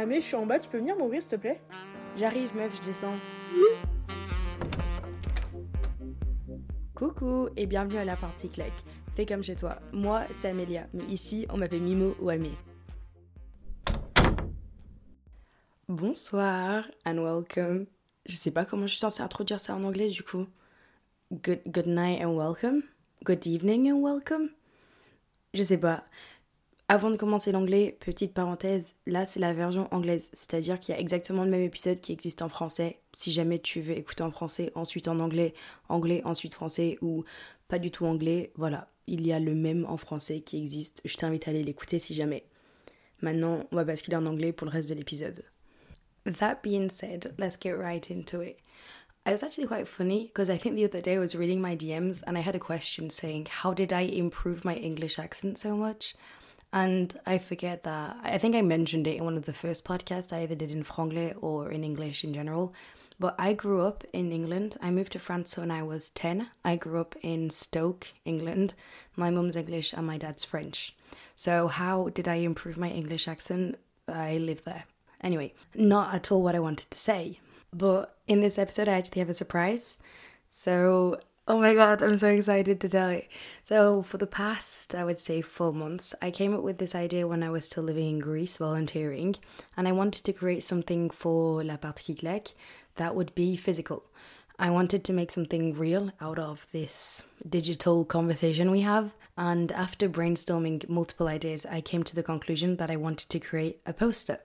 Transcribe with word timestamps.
Ah 0.00 0.04
je 0.08 0.20
suis 0.20 0.36
en 0.36 0.46
bas, 0.46 0.60
tu 0.60 0.68
peux 0.68 0.78
venir 0.78 0.96
m'ouvrir 0.96 1.20
s'il 1.20 1.32
te 1.32 1.36
plaît? 1.40 1.60
J'arrive 2.16 2.54
meuf, 2.54 2.72
je 2.76 2.86
descends. 2.86 3.16
Coucou 6.94 7.48
et 7.56 7.66
bienvenue 7.66 7.98
à 7.98 8.04
la 8.04 8.14
partie 8.14 8.48
claque. 8.48 8.70
Fais 9.16 9.26
comme 9.26 9.42
chez 9.42 9.56
toi. 9.56 9.80
Moi, 9.92 10.22
c'est 10.30 10.50
Amélia, 10.50 10.86
mais 10.94 11.02
ici, 11.06 11.48
on 11.50 11.56
m'appelle 11.56 11.80
Mimo 11.80 12.14
ou 12.20 12.28
Amé. 12.28 12.52
Bonsoir 15.88 16.84
and 17.04 17.16
welcome. 17.20 17.86
Je 18.24 18.36
sais 18.36 18.52
pas 18.52 18.64
comment 18.64 18.86
je 18.86 18.92
suis 18.92 19.00
censée 19.00 19.24
introduire 19.24 19.58
ça 19.58 19.74
en 19.74 19.82
anglais 19.82 20.10
du 20.10 20.22
coup. 20.22 20.46
Good, 21.32 21.62
good 21.66 21.88
night 21.88 22.22
and 22.24 22.38
welcome. 22.38 22.84
Good 23.24 23.44
evening 23.46 23.90
and 23.90 24.00
welcome. 24.00 24.50
Je 25.54 25.62
sais 25.62 25.78
pas. 25.78 26.04
Avant 26.90 27.10
de 27.10 27.16
commencer 27.16 27.52
l'anglais, 27.52 27.98
petite 28.00 28.32
parenthèse, 28.32 28.94
là 29.06 29.26
c'est 29.26 29.40
la 29.40 29.52
version 29.52 29.92
anglaise, 29.92 30.30
c'est-à-dire 30.32 30.80
qu'il 30.80 30.94
y 30.94 30.96
a 30.96 31.00
exactement 31.00 31.44
le 31.44 31.50
même 31.50 31.60
épisode 31.60 32.00
qui 32.00 32.12
existe 32.12 32.40
en 32.40 32.48
français. 32.48 32.98
Si 33.12 33.30
jamais 33.30 33.58
tu 33.58 33.82
veux 33.82 33.98
écouter 33.98 34.22
en 34.22 34.30
français, 34.30 34.72
ensuite 34.74 35.06
en 35.06 35.20
anglais, 35.20 35.52
anglais, 35.90 36.22
ensuite 36.24 36.54
français 36.54 36.96
ou 37.02 37.24
pas 37.68 37.78
du 37.78 37.90
tout 37.90 38.06
anglais, 38.06 38.52
voilà, 38.56 38.88
il 39.06 39.26
y 39.26 39.34
a 39.34 39.38
le 39.38 39.54
même 39.54 39.84
en 39.84 39.98
français 39.98 40.40
qui 40.40 40.56
existe. 40.56 41.02
Je 41.04 41.14
t'invite 41.16 41.46
à 41.46 41.50
aller 41.50 41.62
l'écouter 41.62 41.98
si 41.98 42.14
jamais. 42.14 42.44
Maintenant, 43.20 43.66
on 43.70 43.76
va 43.76 43.84
basculer 43.84 44.16
en 44.16 44.24
anglais 44.24 44.52
pour 44.52 44.64
le 44.64 44.72
reste 44.72 44.88
de 44.88 44.94
l'épisode. 44.94 45.44
That 46.24 46.60
being 46.62 46.88
said, 46.88 47.34
let's 47.38 47.58
get 47.60 47.74
right 47.74 48.10
into 48.10 48.40
it. 48.40 48.56
I 49.26 49.32
was 49.32 49.42
actually 49.42 49.66
quite 49.66 49.86
funny 49.86 50.28
because 50.28 50.48
I 50.48 50.56
think 50.56 50.76
the 50.76 50.86
other 50.86 51.02
day 51.02 51.16
I 51.16 51.18
was 51.18 51.34
reading 51.34 51.60
my 51.60 51.76
DMs 51.76 52.22
and 52.26 52.38
I 52.38 52.40
had 52.40 52.54
a 52.54 52.58
question 52.58 53.10
saying, 53.10 53.48
How 53.62 53.74
did 53.74 53.92
I 53.92 54.04
improve 54.04 54.64
my 54.64 54.76
English 54.76 55.18
accent 55.18 55.58
so 55.58 55.76
much? 55.76 56.14
And 56.72 57.18
I 57.24 57.38
forget 57.38 57.82
that 57.84 58.18
I 58.22 58.38
think 58.38 58.54
I 58.54 58.62
mentioned 58.62 59.06
it 59.06 59.16
in 59.16 59.24
one 59.24 59.36
of 59.36 59.46
the 59.46 59.52
first 59.52 59.84
podcasts 59.84 60.32
I 60.32 60.42
either 60.42 60.54
did 60.54 60.70
in 60.70 60.84
franglais 60.84 61.34
or 61.40 61.70
in 61.70 61.82
English 61.82 62.24
in 62.24 62.34
general. 62.34 62.74
But 63.20 63.34
I 63.38 63.52
grew 63.52 63.80
up 63.80 64.04
in 64.12 64.30
England. 64.30 64.76
I 64.80 64.90
moved 64.90 65.12
to 65.12 65.18
France 65.18 65.56
when 65.56 65.70
I 65.70 65.82
was 65.82 66.10
10. 66.10 66.48
I 66.64 66.76
grew 66.76 67.00
up 67.00 67.16
in 67.22 67.50
Stoke, 67.50 68.08
England. 68.24 68.74
My 69.16 69.30
mum's 69.30 69.56
English 69.56 69.92
and 69.92 70.06
my 70.06 70.18
dad's 70.18 70.44
French. 70.44 70.94
So, 71.34 71.68
how 71.68 72.10
did 72.10 72.28
I 72.28 72.36
improve 72.36 72.76
my 72.76 72.90
English 72.90 73.26
accent? 73.26 73.78
I 74.06 74.38
live 74.38 74.64
there. 74.64 74.84
Anyway, 75.20 75.54
not 75.74 76.14
at 76.14 76.30
all 76.30 76.42
what 76.42 76.54
I 76.54 76.60
wanted 76.60 76.90
to 76.90 76.98
say. 76.98 77.40
But 77.72 78.16
in 78.26 78.40
this 78.40 78.58
episode, 78.58 78.88
I 78.88 78.92
actually 78.92 79.20
have 79.20 79.28
a 79.28 79.34
surprise. 79.34 79.98
So, 80.46 81.20
oh 81.48 81.58
my 81.58 81.74
god, 81.74 82.02
I'm 82.02 82.18
so 82.18 82.28
excited 82.28 82.78
to 82.80 82.88
tell 82.88 83.08
it. 83.08 83.26
So, 83.62 84.02
for 84.02 84.18
the 84.18 84.26
past, 84.26 84.94
I 84.94 85.04
would 85.04 85.18
say, 85.18 85.40
four 85.40 85.72
months, 85.72 86.14
I 86.20 86.30
came 86.30 86.54
up 86.54 86.62
with 86.62 86.76
this 86.76 86.94
idea 86.94 87.26
when 87.26 87.42
I 87.42 87.48
was 87.48 87.64
still 87.64 87.84
living 87.84 88.08
in 88.08 88.18
Greece 88.18 88.58
volunteering, 88.58 89.34
and 89.74 89.88
I 89.88 89.92
wanted 89.92 90.24
to 90.24 90.32
create 90.34 90.62
something 90.62 91.08
for 91.08 91.64
L'Appart 91.64 92.04
Clic 92.04 92.18
Clac 92.20 92.48
that 92.96 93.14
would 93.14 93.34
be 93.34 93.56
physical. 93.56 94.04
I 94.58 94.70
wanted 94.70 95.04
to 95.04 95.12
make 95.12 95.30
something 95.30 95.72
real 95.72 96.10
out 96.20 96.38
of 96.38 96.66
this 96.72 97.22
digital 97.48 98.04
conversation 98.04 98.70
we 98.70 98.80
have. 98.80 99.14
And 99.36 99.70
after 99.70 100.08
brainstorming 100.08 100.88
multiple 100.88 101.28
ideas, 101.28 101.64
I 101.64 101.80
came 101.80 102.02
to 102.02 102.14
the 102.16 102.24
conclusion 102.24 102.76
that 102.76 102.90
I 102.90 102.96
wanted 102.96 103.30
to 103.30 103.38
create 103.38 103.80
a 103.86 103.92
poster 103.92 104.40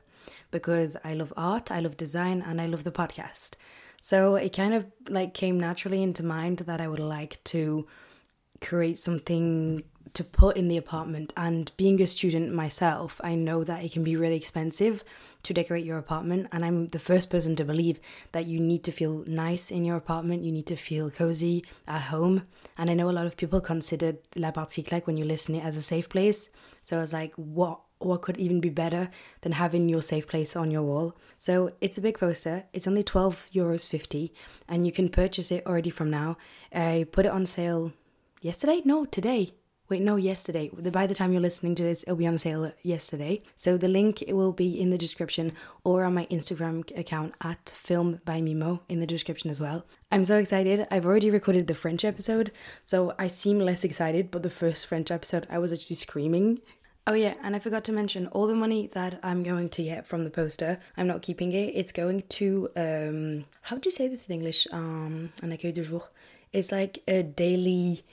because 0.52 0.96
I 1.04 1.16
love 1.16 1.34
art, 1.36 1.72
I 1.72 1.80
love 1.80 1.98
design, 1.98 2.44
and 2.46 2.62
I 2.62 2.68
love 2.68 2.84
the 2.84 2.92
podcast. 2.92 3.56
So 4.04 4.36
it 4.36 4.52
kind 4.52 4.74
of 4.74 4.86
like 5.08 5.34
came 5.34 5.58
naturally 5.58 6.04
into 6.04 6.26
mind 6.26 6.58
that 6.58 6.82
I 6.82 6.90
would 6.90 7.00
like 7.00 7.42
to 7.46 7.88
create 8.60 9.00
something 9.00 9.82
to 10.14 10.24
put 10.26 10.58
in 10.58 10.68
the 10.68 10.76
apartment. 10.76 11.32
And 11.38 11.72
being 11.78 12.02
a 12.02 12.06
student 12.06 12.54
myself, 12.54 13.22
I 13.24 13.36
know 13.36 13.64
that 13.64 13.82
it 13.82 13.94
can 13.94 14.04
be 14.04 14.18
really 14.18 14.36
expensive 14.36 15.06
to 15.44 15.54
decorate 15.54 15.86
your 15.86 15.98
apartment. 15.98 16.50
And 16.52 16.66
I'm 16.66 16.88
the 16.88 17.00
first 17.00 17.30
person 17.30 17.56
to 17.56 17.64
believe 17.64 18.02
that 18.34 18.46
you 18.46 18.60
need 18.60 18.84
to 18.84 18.92
feel 18.92 19.24
nice 19.26 19.72
in 19.72 19.86
your 19.86 19.96
apartment, 19.96 20.44
you 20.44 20.52
need 20.52 20.68
to 20.68 20.76
feel 20.76 21.10
cozy 21.10 21.64
at 21.88 22.02
home. 22.02 22.46
And 22.78 22.90
I 22.90 22.96
know 22.96 23.10
a 23.10 23.18
lot 23.18 23.26
of 23.26 23.38
people 23.38 23.62
consider 23.62 24.18
L'Appart 24.36 24.74
Clic 24.74 24.88
Clac 24.88 25.08
when 25.08 25.16
you 25.16 25.24
listen 25.24 25.56
it 25.56 25.64
as 25.64 25.78
a 25.78 25.82
safe 25.82 26.10
place. 26.10 26.50
So 26.82 26.98
I 26.98 27.00
was 27.00 27.14
like, 27.14 27.34
what 27.36 27.80
what 28.06 28.22
could 28.22 28.38
even 28.38 28.60
be 28.60 28.70
better 28.70 29.10
than 29.42 29.54
having 29.54 29.90
your 29.90 30.02
safe 30.02 30.28
place 30.28 30.56
on 30.56 30.72
your 30.72 30.84
wall? 30.84 31.16
So 31.38 31.74
it's 31.82 31.98
a 31.98 32.02
big 32.02 32.18
poster. 32.18 32.66
It's 32.74 32.88
only 32.88 33.04
12 33.04 33.50
euros 33.54 33.88
50 33.88 34.34
and 34.68 34.86
you 34.86 34.92
can 34.92 35.10
purchase 35.10 35.52
it 35.52 35.66
already 35.66 35.90
from 35.90 36.10
now. 36.10 36.38
I 36.74 37.06
put 37.12 37.26
it 37.26 37.32
on 37.32 37.46
sale 37.46 37.94
yesterday? 38.42 38.82
No, 38.86 39.06
today. 39.06 39.54
Wait, 39.90 40.02
no, 40.02 40.16
yesterday. 40.16 40.70
By 40.70 41.08
the 41.08 41.14
time 41.14 41.34
you're 41.34 41.42
listening 41.42 41.76
to 41.76 41.84
this, 41.84 42.04
it'll 42.04 42.16
be 42.16 42.26
on 42.26 42.38
sale 42.38 42.72
yesterday. 42.84 43.42
So 43.56 43.78
the 43.78 43.90
link 43.90 44.22
it 44.22 44.34
will 44.34 44.54
be 44.54 44.80
in 44.80 44.92
the 44.92 44.98
description 44.98 45.52
or 45.84 46.06
on 46.06 46.14
my 46.14 46.26
Instagram 46.28 46.98
account 46.98 47.34
at 47.42 47.70
Film 47.70 48.22
by 48.24 48.40
Mimo 48.40 48.80
in 48.88 49.02
the 49.02 49.06
description 49.06 49.50
as 49.50 49.60
well. 49.60 49.86
I'm 50.10 50.24
so 50.24 50.38
excited. 50.38 50.88
I've 50.90 51.06
already 51.06 51.30
recorded 51.30 51.68
the 51.68 51.76
French 51.76 52.06
episode, 52.06 52.52
so 52.86 53.14
I 53.20 53.28
seem 53.28 53.60
less 53.60 53.84
excited, 53.84 54.32
but 54.32 54.42
the 54.42 54.50
first 54.50 54.88
French 54.88 55.12
episode, 55.12 55.46
I 55.50 55.60
was 55.60 55.74
actually 55.74 55.98
screaming 55.98 56.62
Oh 57.06 57.14
yeah, 57.14 57.34
and 57.44 57.54
I 57.54 57.60
forgot 57.60 57.84
to 57.86 57.92
mention 57.92 58.28
all 58.28 58.48
the 58.48 58.56
money 58.56 58.88
that 58.94 59.20
I'm 59.24 59.44
going 59.44 59.68
to 59.70 59.84
get 59.84 60.08
from 60.08 60.24
the 60.24 60.30
poster. 60.30 60.80
I'm 60.96 61.08
not 61.08 61.22
keeping 61.22 61.52
it. 61.52 61.74
It's 61.76 61.92
going 61.92 62.22
to 62.30 62.70
um 62.78 63.46
how 63.64 63.76
do 63.78 63.88
you 63.88 63.92
say 63.92 64.08
this 64.08 64.30
in 64.30 64.36
English? 64.36 64.68
Um 64.72 65.32
un 65.42 65.52
accueil 65.52 65.74
de 65.74 65.84
jour. 65.84 66.10
It's 66.54 66.72
like 66.72 67.04
a 67.08 67.22
daily 67.24 68.04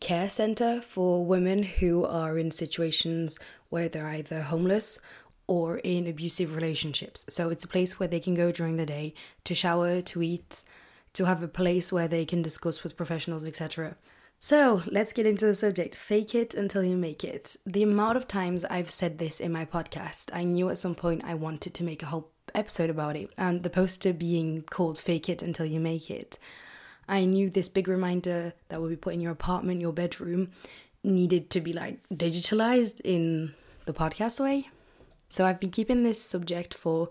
care 0.00 0.28
center 0.28 0.80
for 0.80 1.24
women 1.24 1.62
who 1.62 2.04
are 2.04 2.36
in 2.36 2.50
situations 2.50 3.38
where 3.68 3.88
they're 3.88 4.08
either 4.08 4.42
homeless 4.42 4.98
or 5.46 5.78
in 5.78 6.08
abusive 6.08 6.56
relationships. 6.56 7.26
So 7.28 7.50
it's 7.50 7.64
a 7.64 7.68
place 7.68 8.00
where 8.00 8.08
they 8.08 8.20
can 8.20 8.34
go 8.34 8.50
during 8.50 8.76
the 8.76 8.86
day 8.86 9.14
to 9.44 9.54
shower, 9.54 10.00
to 10.00 10.22
eat, 10.22 10.64
to 11.12 11.26
have 11.26 11.42
a 11.44 11.48
place 11.48 11.92
where 11.92 12.08
they 12.08 12.24
can 12.24 12.42
discuss 12.42 12.82
with 12.82 12.96
professionals, 12.96 13.44
etc. 13.44 13.96
So 14.38 14.82
let's 14.86 15.12
get 15.12 15.26
into 15.26 15.46
the 15.46 15.54
subject. 15.54 15.96
Fake 15.96 16.34
it 16.34 16.54
until 16.54 16.84
you 16.84 16.96
make 16.96 17.24
it. 17.24 17.56
The 17.64 17.82
amount 17.82 18.16
of 18.16 18.28
times 18.28 18.64
I've 18.66 18.90
said 18.90 19.18
this 19.18 19.40
in 19.40 19.50
my 19.50 19.64
podcast, 19.64 20.30
I 20.34 20.44
knew 20.44 20.68
at 20.68 20.78
some 20.78 20.94
point 20.94 21.24
I 21.24 21.34
wanted 21.34 21.72
to 21.74 21.84
make 21.84 22.02
a 22.02 22.06
whole 22.06 22.30
episode 22.54 22.90
about 22.90 23.16
it, 23.16 23.30
and 23.36 23.62
the 23.62 23.70
poster 23.70 24.12
being 24.12 24.62
called 24.62 24.98
Fake 24.98 25.28
It 25.28 25.42
Until 25.42 25.66
You 25.66 25.80
Make 25.80 26.10
It. 26.10 26.38
I 27.08 27.24
knew 27.24 27.48
this 27.48 27.68
big 27.68 27.88
reminder 27.88 28.52
that 28.68 28.80
would 28.80 28.90
be 28.90 28.96
put 28.96 29.14
in 29.14 29.20
your 29.20 29.32
apartment, 29.32 29.80
your 29.80 29.92
bedroom, 29.92 30.50
needed 31.02 31.50
to 31.50 31.60
be 31.60 31.72
like 31.72 32.00
digitalized 32.12 33.00
in 33.04 33.54
the 33.86 33.92
podcast 33.92 34.40
way. 34.40 34.68
So 35.28 35.44
I've 35.44 35.60
been 35.60 35.70
keeping 35.70 36.02
this 36.02 36.22
subject 36.22 36.74
for 36.74 37.10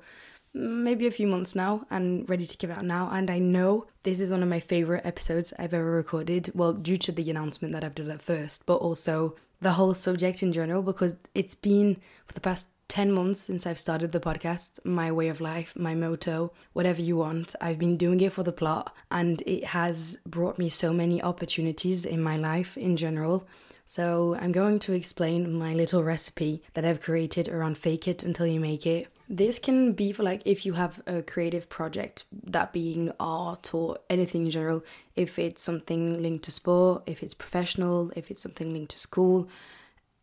maybe 0.56 1.06
a 1.06 1.12
few 1.12 1.28
months 1.28 1.54
now 1.56 1.86
and 1.92 2.28
ready 2.30 2.46
to 2.46 2.58
give 2.58 2.72
out 2.72 2.86
now. 2.86 3.10
And 3.12 3.30
I 3.30 3.40
know 3.40 3.88
this 4.04 4.20
is 4.20 4.32
one 4.32 4.42
of 4.42 4.50
my 4.50 4.62
favorite 4.62 5.06
episodes 5.06 5.54
I've 5.60 5.74
ever 5.74 5.92
recorded. 5.92 6.50
Well, 6.56 6.74
due 6.74 6.98
to 6.98 7.12
the 7.12 7.30
announcement 7.30 7.74
that 7.74 7.84
I've 7.84 7.96
done 7.96 8.10
at 8.10 8.22
first, 8.22 8.66
but 8.66 8.78
also 8.78 9.36
the 9.62 9.74
whole 9.74 9.94
subject 9.94 10.42
in 10.42 10.54
general, 10.54 10.82
because 10.82 11.18
it's 11.34 11.56
been 11.56 11.98
for 12.26 12.34
the 12.34 12.42
past 12.42 12.68
10 12.88 13.12
months 13.12 13.42
since 13.42 13.66
I've 13.66 13.80
started 13.80 14.12
the 14.12 14.20
podcast, 14.20 14.80
my 14.86 15.12
way 15.12 15.28
of 15.28 15.42
life, 15.42 15.74
my 15.76 15.96
motto, 15.96 16.54
whatever 16.74 17.02
you 17.02 17.18
want. 17.18 17.56
I've 17.60 17.80
been 17.80 17.98
doing 17.98 18.22
it 18.22 18.32
for 18.32 18.44
the 18.44 18.52
plot, 18.52 18.96
and 19.12 19.42
it 19.46 19.66
has 19.66 20.18
brought 20.26 20.60
me 20.60 20.70
so 20.70 20.94
many 20.94 21.22
opportunities 21.22 22.06
in 22.06 22.22
my 22.22 22.38
life 22.38 22.78
in 22.78 22.96
general. 22.96 23.48
So, 23.88 24.36
I'm 24.40 24.52
going 24.52 24.80
to 24.80 24.94
explain 24.94 25.54
my 25.54 25.74
little 25.74 26.04
recipe 26.04 26.64
that 26.74 26.86
I've 26.86 27.02
created 27.02 27.50
around 27.50 27.78
fake 27.78 28.08
it 28.08 28.24
until 28.24 28.48
you 28.48 28.60
make 28.60 28.86
it. 28.86 29.08
This 29.28 29.58
can 29.58 29.94
be 29.94 30.12
for 30.12 30.24
like 30.24 30.44
if 30.46 30.66
you 30.66 30.74
have 30.74 31.02
a 31.08 31.22
creative 31.24 31.68
project, 31.68 32.26
that 32.44 32.72
being 32.72 33.12
art 33.20 33.74
or 33.74 33.98
anything 34.10 34.46
in 34.46 34.52
general, 34.52 34.84
if 35.16 35.40
it's 35.40 35.64
something 35.64 36.22
linked 36.22 36.46
to 36.46 36.52
sport, 36.52 37.04
if 37.08 37.24
it's 37.24 37.34
professional, 37.34 38.12
if 38.16 38.30
it's 38.30 38.44
something 38.44 38.72
linked 38.72 38.92
to 38.92 39.00
school. 39.00 39.50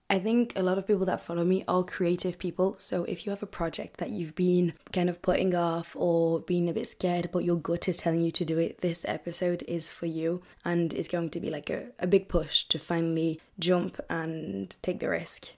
I 0.08 0.18
think 0.18 0.52
a 0.56 0.62
lot 0.62 0.76
of 0.76 0.86
people 0.86 1.06
that 1.06 1.22
follow 1.22 1.42
me 1.42 1.64
are 1.66 1.82
creative 1.82 2.38
people. 2.38 2.76
So 2.76 3.04
if 3.04 3.24
you 3.24 3.30
have 3.30 3.42
a 3.42 3.46
project 3.46 3.96
that 3.96 4.10
you've 4.10 4.34
been 4.34 4.74
kind 4.92 5.08
of 5.08 5.22
putting 5.22 5.54
off 5.54 5.96
or 5.96 6.40
being 6.40 6.68
a 6.68 6.74
bit 6.74 6.86
scared, 6.86 7.30
but 7.32 7.44
your 7.44 7.56
gut 7.56 7.88
is 7.88 7.96
telling 7.96 8.20
you 8.20 8.30
to 8.32 8.44
do 8.44 8.58
it, 8.58 8.82
this 8.82 9.06
episode 9.08 9.64
is 9.66 9.90
for 9.90 10.04
you 10.04 10.42
and 10.66 10.92
is 10.92 11.08
going 11.08 11.30
to 11.30 11.40
be 11.40 11.50
like 11.50 11.70
a, 11.70 11.86
a 11.98 12.06
big 12.06 12.28
push 12.28 12.64
to 12.64 12.78
finally 12.78 13.40
jump 13.58 13.98
and 14.10 14.76
take 14.82 15.00
the 15.00 15.08
risk. 15.08 15.52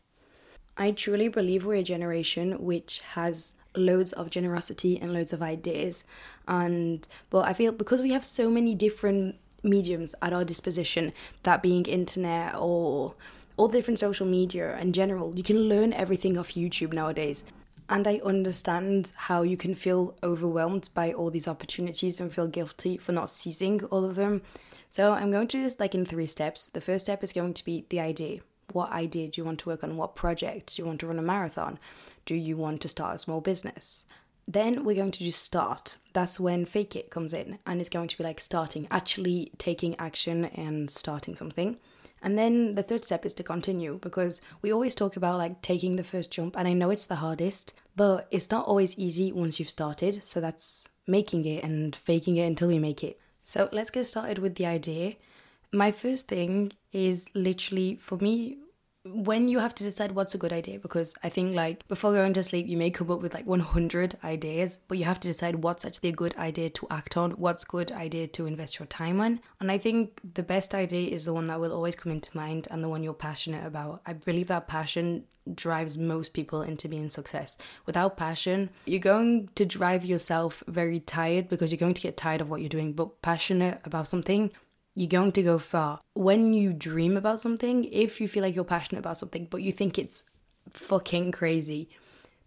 I 0.77 0.91
truly 0.91 1.29
believe 1.29 1.65
we're 1.65 1.75
a 1.75 1.83
generation 1.83 2.65
which 2.65 3.01
has 3.15 3.55
loads 3.77 4.13
of 4.13 4.31
generosity 4.31 4.99
and 5.01 5.13
loads 5.13 5.33
of 5.33 5.43
ideas. 5.43 6.05
And 6.49 7.07
but 7.31 7.47
I 7.47 7.53
feel 7.53 7.73
because 7.73 8.01
we 8.01 8.13
have 8.13 8.25
so 8.25 8.51
many 8.51 8.75
different 8.75 9.37
mediums 9.63 10.15
at 10.21 10.33
our 10.33 10.45
disposition, 10.45 11.13
that 11.43 11.63
being 11.63 11.85
internet 11.87 12.55
or 12.57 13.15
all 13.57 13.69
the 13.69 13.79
different 13.79 13.99
social 13.99 14.27
media 14.27 14.77
in 14.79 14.93
general, 14.93 15.35
you 15.37 15.43
can 15.43 15.69
learn 15.69 15.93
everything 15.93 16.37
off 16.37 16.55
YouTube 16.55 16.93
nowadays. 16.93 17.45
And 17.89 18.09
I 18.09 18.21
understand 18.25 19.13
how 19.15 19.43
you 19.43 19.57
can 19.57 19.75
feel 19.75 20.17
overwhelmed 20.23 20.89
by 20.95 21.13
all 21.13 21.31
these 21.31 21.47
opportunities 21.47 22.19
and 22.19 22.33
feel 22.33 22.49
guilty 22.49 22.97
for 22.97 23.13
not 23.13 23.29
seizing 23.29 23.85
all 23.85 24.05
of 24.05 24.17
them. 24.17 24.43
So 24.89 25.13
I'm 25.13 25.31
going 25.31 25.49
to 25.49 25.59
do 25.59 25.63
this 25.63 25.79
like 25.79 25.95
in 25.95 26.07
three 26.07 26.27
steps. 26.27 26.67
The 26.67 26.81
first 26.81 27.05
step 27.05 27.23
is 27.23 27.33
going 27.33 27.55
to 27.55 27.65
be 27.65 27.85
the 27.91 28.01
idea. 28.01 28.41
What 28.73 28.91
idea 28.91 29.29
do 29.29 29.41
you 29.41 29.45
want 29.45 29.61
to 29.61 29.69
work 29.69 29.85
on? 29.85 29.97
What 29.97 30.17
project? 30.17 30.75
Do 30.75 30.83
you 30.83 30.87
want 30.87 31.01
to 31.01 31.07
run 31.07 31.19
a 31.19 31.23
marathon? 31.23 31.79
do 32.25 32.35
you 32.35 32.57
want 32.57 32.81
to 32.83 32.89
start 32.89 33.17
a 33.17 33.19
small 33.19 33.41
business? 33.41 34.05
Then 34.47 34.85
we're 34.85 34.97
going 34.97 35.11
to 35.13 35.19
do 35.25 35.31
start. 35.31 35.97
That's 36.13 36.39
when 36.39 36.67
fake 36.67 36.97
it 36.97 37.11
comes 37.11 37.33
in, 37.33 37.59
and 37.67 37.81
it's 37.81 37.91
going 37.91 38.09
to 38.09 38.19
be 38.19 38.25
like 38.25 38.41
starting, 38.41 38.87
actually 38.91 39.53
taking 39.57 39.99
action 39.99 40.47
and 40.47 40.91
starting 40.91 41.35
something. 41.35 41.79
And 42.23 42.39
then 42.39 42.75
the 42.75 42.83
third 42.83 43.05
step 43.05 43.27
is 43.27 43.35
to 43.35 43.43
continue 43.43 43.99
because 44.01 44.41
we 44.63 44.73
always 44.73 44.95
talk 44.95 45.17
about 45.17 45.39
like 45.39 45.61
taking 45.63 45.97
the 45.97 46.05
first 46.05 46.31
jump, 46.31 46.57
and 46.59 46.69
I 46.69 46.73
know 46.73 46.91
it's 46.91 47.07
the 47.07 47.17
hardest, 47.17 47.75
but 47.97 48.27
it's 48.31 48.51
not 48.51 48.67
always 48.67 48.99
easy 48.99 49.33
once 49.33 49.59
you've 49.59 49.71
started. 49.71 50.25
So 50.25 50.41
that's 50.41 50.89
making 51.07 51.45
it 51.45 51.65
and 51.65 51.95
faking 51.97 52.37
it 52.37 52.47
until 52.47 52.73
you 52.73 52.81
make 52.81 53.05
it. 53.05 53.19
So 53.45 53.69
let's 53.73 53.91
get 53.91 54.05
started 54.05 54.39
with 54.39 54.57
the 54.57 54.67
idea. 54.67 55.17
My 55.75 55.91
first 55.91 56.29
thing 56.29 56.73
is 56.93 57.27
literally 57.35 57.97
for 58.01 58.17
me 58.19 58.59
when 59.07 59.49
you 59.49 59.59
have 59.59 59.75
to 59.75 59.85
decide 59.85 60.13
what's 60.13 60.35
a 60.35 60.39
good 60.39 60.53
idea 60.53 60.79
because 60.79 61.15
i 61.23 61.29
think 61.29 61.55
like 61.55 61.87
before 61.89 62.13
going 62.15 62.33
to 62.33 62.43
sleep 62.43 62.67
you 62.67 62.77
may 62.77 62.91
come 62.91 63.11
up 63.11 63.21
with 63.21 63.35
like 63.35 63.45
100 63.45 64.17
ideas 64.25 64.79
but 64.89 64.97
you 64.97 65.05
have 65.05 65.21
to 65.21 65.29
decide 65.29 65.57
what's 65.57 65.85
actually 65.85 66.09
a 66.09 66.13
good 66.13 66.35
idea 66.39 66.71
to 66.71 66.87
act 66.91 67.19
on 67.19 67.33
what's 67.33 67.65
good 67.65 67.93
idea 67.93 68.27
to 68.27 68.47
invest 68.47 68.79
your 68.79 68.87
time 68.87 69.21
on. 69.21 69.41
And 69.61 69.71
i 69.71 69.77
think 69.77 70.21
the 70.35 70.43
best 70.43 70.75
idea 70.75 71.11
is 71.11 71.27
the 71.27 71.35
one 71.35 71.49
that 71.49 71.61
will 71.61 71.73
always 71.73 71.97
come 71.97 72.13
into 72.13 72.35
mind 72.37 72.67
and 72.71 72.83
the 72.83 72.89
one 72.89 73.03
you're 73.03 73.13
passionate 73.13 73.67
about. 73.67 74.01
I 74.07 74.15
believe 74.15 74.47
that 74.47 74.69
passion 74.69 75.25
drives 75.55 75.99
most 75.99 76.33
people 76.33 76.63
into 76.63 76.89
being 76.89 77.11
success. 77.11 77.59
Without 77.85 78.17
passion 78.17 78.71
you're 78.87 79.01
going 79.01 79.51
to 79.57 79.67
drive 79.67 80.07
yourself 80.07 80.63
very 80.67 81.01
tired 81.01 81.51
because 81.51 81.71
you're 81.71 81.79
going 81.79 81.93
to 81.93 82.01
get 82.01 82.17
tired 82.17 82.41
of 82.41 82.49
what 82.49 82.63
you're 82.63 82.71
doing. 82.71 82.95
But 82.95 83.21
passionate 83.21 83.81
about 83.85 84.09
something 84.09 84.51
you're 84.95 85.09
going 85.09 85.33
to 85.33 85.43
go 85.43 85.59
far. 85.59 86.01
When 86.15 86.55
you 86.55 86.73
dream 86.73 87.17
about 87.17 87.41
something, 87.41 87.85
if 87.85 88.21
you 88.21 88.29
feel 88.29 88.43
like 88.43 88.55
you're 88.55 88.65
passionate 88.65 89.01
about 89.01 89.17
something, 89.17 89.47
but 89.51 89.63
you 89.63 89.73
think 89.73 89.99
it's 89.99 90.25
fucking 90.71 91.33
crazy, 91.33 91.89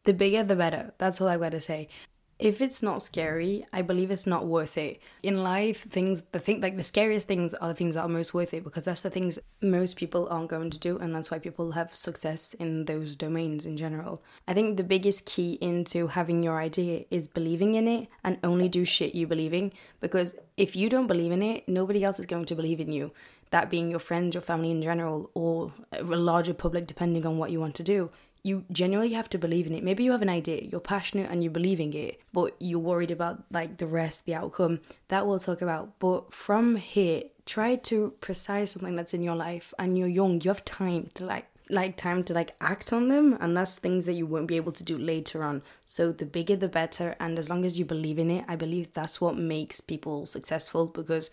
the 0.05 0.13
bigger 0.13 0.43
the 0.43 0.55
better. 0.55 0.93
That's 0.97 1.19
all 1.19 1.27
I've 1.27 1.41
got 1.41 1.51
to 1.51 1.61
say 1.61 1.89
if 2.39 2.61
it's 2.61 2.83
not 2.83 3.01
scary, 3.01 3.65
I 3.73 3.81
believe 3.81 4.11
it's 4.11 4.27
not 4.27 4.45
worth 4.45 4.77
it. 4.77 5.01
In 5.23 5.41
life, 5.43 5.83
things 5.83 6.21
the 6.31 6.39
thing 6.39 6.61
like 6.61 6.77
the 6.77 6.83
scariest 6.83 7.27
things 7.27 7.53
are 7.55 7.69
the 7.69 7.73
things 7.73 7.95
that 7.95 8.03
are 8.03 8.09
most 8.09 8.33
worth 8.33 8.53
it 8.53 8.63
because 8.63 8.85
that's 8.85 9.01
the 9.01 9.09
things 9.09 9.39
most 9.61 9.95
people 9.95 10.27
aren't 10.29 10.49
going 10.49 10.69
to 10.69 10.77
do 10.77 10.97
and 10.99 11.15
that's 11.15 11.31
why 11.31 11.39
people 11.39 11.71
have 11.71 11.95
success 11.95 12.53
in 12.53 12.85
those 12.85 13.15
domains 13.15 13.65
in 13.65 13.75
general. 13.75 14.21
I 14.47 14.53
think 14.53 14.77
the 14.77 14.83
biggest 14.83 15.25
key 15.25 15.57
into 15.61 16.07
having 16.07 16.43
your 16.43 16.61
idea 16.61 17.05
is 17.09 17.27
believing 17.27 17.73
in 17.73 17.87
it 17.87 18.07
and 18.23 18.37
only 18.43 18.69
do 18.69 18.85
shit 18.85 19.15
you 19.15 19.25
believe 19.25 19.53
in 19.53 19.73
because 19.99 20.35
if 20.57 20.75
you 20.75 20.89
don't 20.89 21.07
believe 21.07 21.31
in 21.31 21.41
it, 21.41 21.67
nobody 21.67 22.03
else 22.03 22.19
is 22.19 22.27
going 22.27 22.45
to 22.45 22.55
believe 22.55 22.79
in 22.79 22.91
you. 22.91 23.11
That 23.49 23.69
being 23.69 23.89
your 23.89 23.99
friends, 23.99 24.35
your 24.35 24.41
family 24.41 24.71
in 24.71 24.81
general, 24.81 25.31
or 25.33 25.71
a 25.93 26.03
larger 26.03 26.53
public, 26.53 26.85
depending 26.85 27.25
on 27.25 27.37
what 27.37 27.49
you 27.49 27.61
want 27.61 27.75
to 27.75 27.83
do 27.83 28.11
you 28.47 28.63
genuinely 28.71 29.13
have 29.13 29.29
to 29.29 29.37
believe 29.37 29.67
in 29.67 29.75
it. 29.75 29.83
Maybe 29.83 30.03
you 30.03 30.13
have 30.13 30.21
an 30.21 30.29
idea, 30.29 30.61
you're 30.61 30.79
passionate 30.79 31.29
and 31.29 31.43
you're 31.43 31.51
believing 31.51 31.93
it, 31.93 32.21
but 32.31 32.55
you're 32.59 32.79
worried 32.79 33.11
about 33.11 33.43
like 33.51 33.77
the 33.77 33.87
rest, 33.87 34.25
the 34.25 34.35
outcome. 34.35 34.79
That 35.09 35.27
we'll 35.27 35.39
talk 35.39 35.61
about. 35.61 35.99
But 35.99 36.33
from 36.33 36.77
here, 36.77 37.23
try 37.45 37.75
to 37.75 38.13
precise 38.21 38.71
something 38.71 38.95
that's 38.95 39.13
in 39.13 39.21
your 39.21 39.35
life 39.35 39.73
and 39.77 39.97
you're 39.97 40.07
young, 40.07 40.41
you 40.41 40.49
have 40.49 40.65
time 40.65 41.09
to 41.15 41.25
like 41.25 41.45
like 41.69 41.97
time 41.97 42.23
to 42.23 42.33
like 42.33 42.55
act 42.61 42.93
on 42.93 43.09
them 43.09 43.37
and 43.41 43.57
that's 43.57 43.77
things 43.77 44.05
that 44.05 44.13
you 44.13 44.25
won't 44.25 44.47
be 44.47 44.55
able 44.55 44.71
to 44.71 44.85
do 44.85 44.97
later 44.97 45.43
on 45.43 45.61
so 45.85 46.13
the 46.13 46.25
bigger 46.25 46.55
the 46.55 46.67
better 46.69 47.13
and 47.19 47.37
as 47.37 47.49
long 47.49 47.65
as 47.65 47.77
you 47.77 47.83
believe 47.83 48.17
in 48.17 48.31
it 48.31 48.45
i 48.47 48.55
believe 48.55 48.87
that's 48.93 49.19
what 49.19 49.37
makes 49.37 49.81
people 49.81 50.25
successful 50.25 50.85
because 50.85 51.29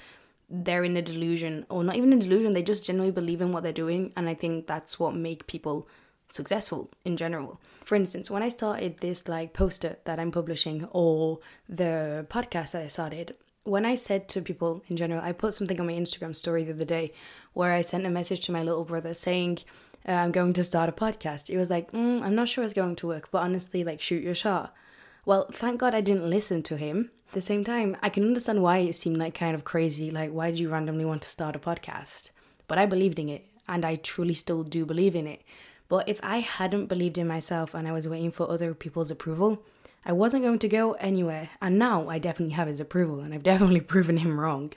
they're 0.50 0.82
in 0.82 0.96
a 0.96 1.02
delusion 1.02 1.64
or 1.70 1.84
not 1.84 1.94
even 1.94 2.12
a 2.12 2.18
delusion 2.18 2.52
they 2.52 2.64
just 2.64 2.84
genuinely 2.84 3.12
believe 3.12 3.40
in 3.40 3.52
what 3.52 3.62
they're 3.62 3.72
doing 3.72 4.12
and 4.16 4.28
i 4.28 4.34
think 4.34 4.66
that's 4.66 4.98
what 4.98 5.14
make 5.14 5.46
people 5.46 5.86
successful 6.30 6.90
in 7.04 7.16
general. 7.16 7.60
For 7.84 7.94
instance, 7.94 8.30
when 8.30 8.42
I 8.42 8.48
started 8.48 8.98
this 8.98 9.28
like 9.28 9.52
poster 9.52 9.96
that 10.04 10.18
I'm 10.18 10.32
publishing 10.32 10.88
or 10.90 11.40
the 11.68 12.26
podcast 12.30 12.72
that 12.72 12.82
I 12.82 12.88
started, 12.88 13.36
when 13.64 13.86
I 13.86 13.94
said 13.94 14.28
to 14.30 14.42
people 14.42 14.82
in 14.88 14.96
general, 14.96 15.22
I 15.22 15.32
put 15.32 15.54
something 15.54 15.80
on 15.80 15.86
my 15.86 15.94
Instagram 15.94 16.36
story 16.36 16.64
the 16.64 16.72
other 16.72 16.84
day 16.84 17.12
where 17.54 17.72
I 17.72 17.82
sent 17.82 18.06
a 18.06 18.10
message 18.10 18.40
to 18.40 18.52
my 18.52 18.62
little 18.62 18.84
brother 18.84 19.14
saying, 19.14 19.58
uh, 20.06 20.12
I'm 20.12 20.32
going 20.32 20.52
to 20.52 20.64
start 20.64 20.90
a 20.90 20.92
podcast. 20.92 21.48
It 21.48 21.56
was 21.56 21.70
like, 21.70 21.90
mm, 21.92 22.22
I'm 22.22 22.34
not 22.34 22.48
sure 22.48 22.62
it's 22.62 22.74
going 22.74 22.96
to 22.96 23.06
work, 23.06 23.30
but 23.30 23.42
honestly, 23.42 23.84
like, 23.84 24.00
shoot 24.00 24.22
your 24.22 24.34
shot. 24.34 24.74
Well, 25.24 25.48
thank 25.50 25.80
God 25.80 25.94
I 25.94 26.02
didn't 26.02 26.28
listen 26.28 26.62
to 26.64 26.76
him. 26.76 27.10
At 27.28 27.34
the 27.34 27.40
same 27.40 27.64
time, 27.64 27.96
I 28.02 28.10
can 28.10 28.24
understand 28.24 28.62
why 28.62 28.78
it 28.78 28.94
seemed 28.94 29.16
like 29.16 29.34
kind 29.34 29.54
of 29.54 29.64
crazy. 29.64 30.10
Like, 30.10 30.30
why 30.30 30.50
did 30.50 30.60
you 30.60 30.68
randomly 30.68 31.06
want 31.06 31.22
to 31.22 31.30
start 31.30 31.56
a 31.56 31.58
podcast? 31.58 32.30
But 32.68 32.78
I 32.78 32.84
believed 32.84 33.18
in 33.18 33.30
it, 33.30 33.46
and 33.66 33.84
I 33.84 33.96
truly 33.96 34.34
still 34.34 34.62
do 34.62 34.84
believe 34.84 35.16
in 35.16 35.26
it. 35.26 35.42
But 35.88 36.08
if 36.08 36.20
I 36.22 36.38
hadn't 36.38 36.86
believed 36.86 37.18
in 37.18 37.26
myself 37.26 37.74
and 37.74 37.86
I 37.86 37.92
was 37.92 38.08
waiting 38.08 38.30
for 38.30 38.50
other 38.50 38.74
people's 38.74 39.10
approval, 39.10 39.62
I 40.04 40.12
wasn't 40.12 40.44
going 40.44 40.58
to 40.60 40.68
go 40.68 40.92
anywhere. 40.94 41.50
And 41.60 41.78
now 41.78 42.08
I 42.08 42.18
definitely 42.18 42.54
have 42.54 42.68
his 42.68 42.80
approval 42.80 43.20
and 43.20 43.34
I've 43.34 43.42
definitely 43.52 43.80
proven 43.80 44.18
him 44.18 44.40
wrong. 44.40 44.72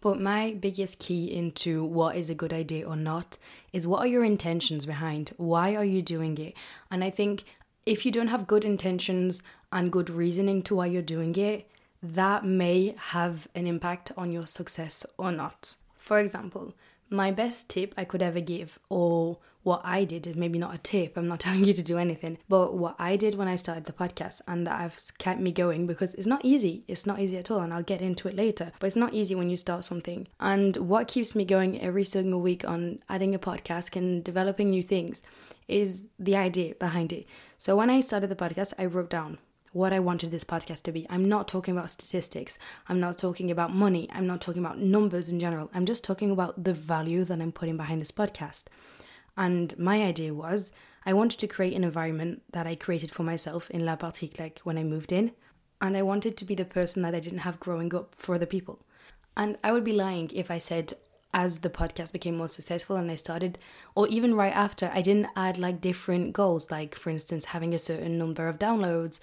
But 0.00 0.20
my 0.20 0.52
biggest 0.52 0.98
key 0.98 1.34
into 1.34 1.82
what 1.82 2.16
is 2.16 2.28
a 2.28 2.34
good 2.34 2.52
idea 2.52 2.86
or 2.86 2.96
not 2.96 3.38
is 3.72 3.86
what 3.86 4.00
are 4.00 4.06
your 4.06 4.24
intentions 4.24 4.84
behind? 4.84 5.32
Why 5.38 5.74
are 5.74 5.84
you 5.84 6.02
doing 6.02 6.36
it? 6.36 6.54
And 6.90 7.02
I 7.02 7.08
think 7.08 7.44
if 7.86 8.04
you 8.04 8.12
don't 8.12 8.28
have 8.28 8.46
good 8.46 8.66
intentions 8.66 9.42
and 9.72 9.90
good 9.90 10.10
reasoning 10.10 10.62
to 10.64 10.74
why 10.74 10.86
you're 10.86 11.00
doing 11.02 11.34
it, 11.36 11.70
that 12.02 12.44
may 12.44 12.94
have 12.98 13.48
an 13.54 13.66
impact 13.66 14.12
on 14.16 14.30
your 14.30 14.46
success 14.46 15.06
or 15.16 15.32
not. 15.32 15.74
For 15.98 16.18
example, 16.18 16.74
my 17.08 17.30
best 17.30 17.70
tip 17.70 17.94
I 17.96 18.04
could 18.04 18.22
ever 18.22 18.40
give, 18.40 18.78
or 18.90 19.38
what 19.64 19.80
I 19.82 20.04
did 20.04 20.26
is 20.26 20.36
maybe 20.36 20.58
not 20.58 20.74
a 20.74 20.78
tip. 20.78 21.16
I'm 21.16 21.26
not 21.26 21.40
telling 21.46 21.64
you 21.64 21.72
to 21.72 21.82
do 21.82 21.98
anything, 21.98 22.38
but 22.48 22.74
what 22.74 22.94
I 22.98 23.16
did 23.16 23.34
when 23.34 23.48
I 23.48 23.56
started 23.56 23.86
the 23.86 23.92
podcast 23.92 24.40
and 24.46 24.66
that 24.66 24.80
I've 24.80 25.00
kept 25.18 25.40
me 25.40 25.50
going 25.50 25.86
because 25.86 26.14
it's 26.14 26.26
not 26.26 26.44
easy. 26.44 26.84
It's 26.86 27.06
not 27.06 27.18
easy 27.18 27.38
at 27.38 27.50
all, 27.50 27.60
and 27.60 27.74
I'll 27.74 27.82
get 27.82 28.00
into 28.00 28.28
it 28.28 28.36
later. 28.36 28.72
But 28.78 28.86
it's 28.86 28.96
not 28.96 29.14
easy 29.14 29.34
when 29.34 29.50
you 29.50 29.56
start 29.56 29.84
something. 29.84 30.28
And 30.38 30.76
what 30.76 31.08
keeps 31.08 31.34
me 31.34 31.44
going 31.44 31.80
every 31.80 32.04
single 32.04 32.40
week 32.40 32.66
on 32.66 33.00
adding 33.08 33.34
a 33.34 33.38
podcast 33.38 33.96
and 33.96 34.22
developing 34.22 34.70
new 34.70 34.82
things 34.82 35.22
is 35.66 36.10
the 36.18 36.36
idea 36.36 36.74
behind 36.74 37.12
it. 37.12 37.26
So 37.58 37.74
when 37.74 37.90
I 37.90 38.00
started 38.00 38.28
the 38.28 38.36
podcast, 38.36 38.74
I 38.78 38.84
wrote 38.84 39.10
down 39.10 39.38
what 39.72 39.92
I 39.92 39.98
wanted 39.98 40.30
this 40.30 40.44
podcast 40.44 40.84
to 40.84 40.92
be. 40.92 41.04
I'm 41.10 41.24
not 41.24 41.48
talking 41.48 41.76
about 41.76 41.90
statistics. 41.90 42.58
I'm 42.88 43.00
not 43.00 43.18
talking 43.18 43.50
about 43.50 43.74
money. 43.74 44.08
I'm 44.12 44.26
not 44.26 44.40
talking 44.40 44.64
about 44.64 44.78
numbers 44.78 45.30
in 45.30 45.40
general. 45.40 45.68
I'm 45.74 45.84
just 45.84 46.04
talking 46.04 46.30
about 46.30 46.62
the 46.62 46.72
value 46.72 47.24
that 47.24 47.40
I'm 47.40 47.50
putting 47.50 47.76
behind 47.76 48.00
this 48.00 48.12
podcast. 48.12 48.64
And 49.36 49.76
my 49.78 50.02
idea 50.02 50.32
was 50.32 50.72
I 51.06 51.12
wanted 51.12 51.38
to 51.40 51.46
create 51.46 51.74
an 51.74 51.84
environment 51.84 52.42
that 52.52 52.66
I 52.66 52.74
created 52.74 53.10
for 53.10 53.22
myself 53.22 53.70
in 53.70 53.84
L'Appart 53.84 54.18
Clic 54.18 54.34
Clac, 54.34 54.44
like 54.44 54.60
when 54.60 54.78
I 54.78 54.84
moved 54.84 55.12
in. 55.12 55.32
And 55.80 55.96
I 55.96 56.02
wanted 56.02 56.36
to 56.36 56.44
be 56.44 56.54
the 56.54 56.64
person 56.64 57.02
that 57.02 57.14
I 57.14 57.20
didn't 57.20 57.40
have 57.40 57.60
growing 57.60 57.94
up 57.94 58.14
for 58.14 58.38
the 58.38 58.46
people. 58.46 58.80
And 59.36 59.58
I 59.62 59.72
would 59.72 59.84
be 59.84 59.92
lying 59.92 60.30
if 60.32 60.50
I 60.50 60.58
said, 60.58 60.94
as 61.34 61.58
the 61.58 61.68
podcast 61.68 62.12
became 62.12 62.36
more 62.36 62.48
successful 62.48 62.94
and 62.96 63.10
I 63.10 63.16
started, 63.16 63.58
or 63.96 64.06
even 64.06 64.36
right 64.36 64.54
after, 64.54 64.90
I 64.94 65.02
didn't 65.02 65.30
add 65.34 65.58
like 65.58 65.80
different 65.80 66.32
goals, 66.32 66.70
like 66.70 66.94
for 66.94 67.10
instance, 67.10 67.46
having 67.46 67.74
a 67.74 67.78
certain 67.78 68.16
number 68.16 68.46
of 68.46 68.60
downloads 68.60 69.18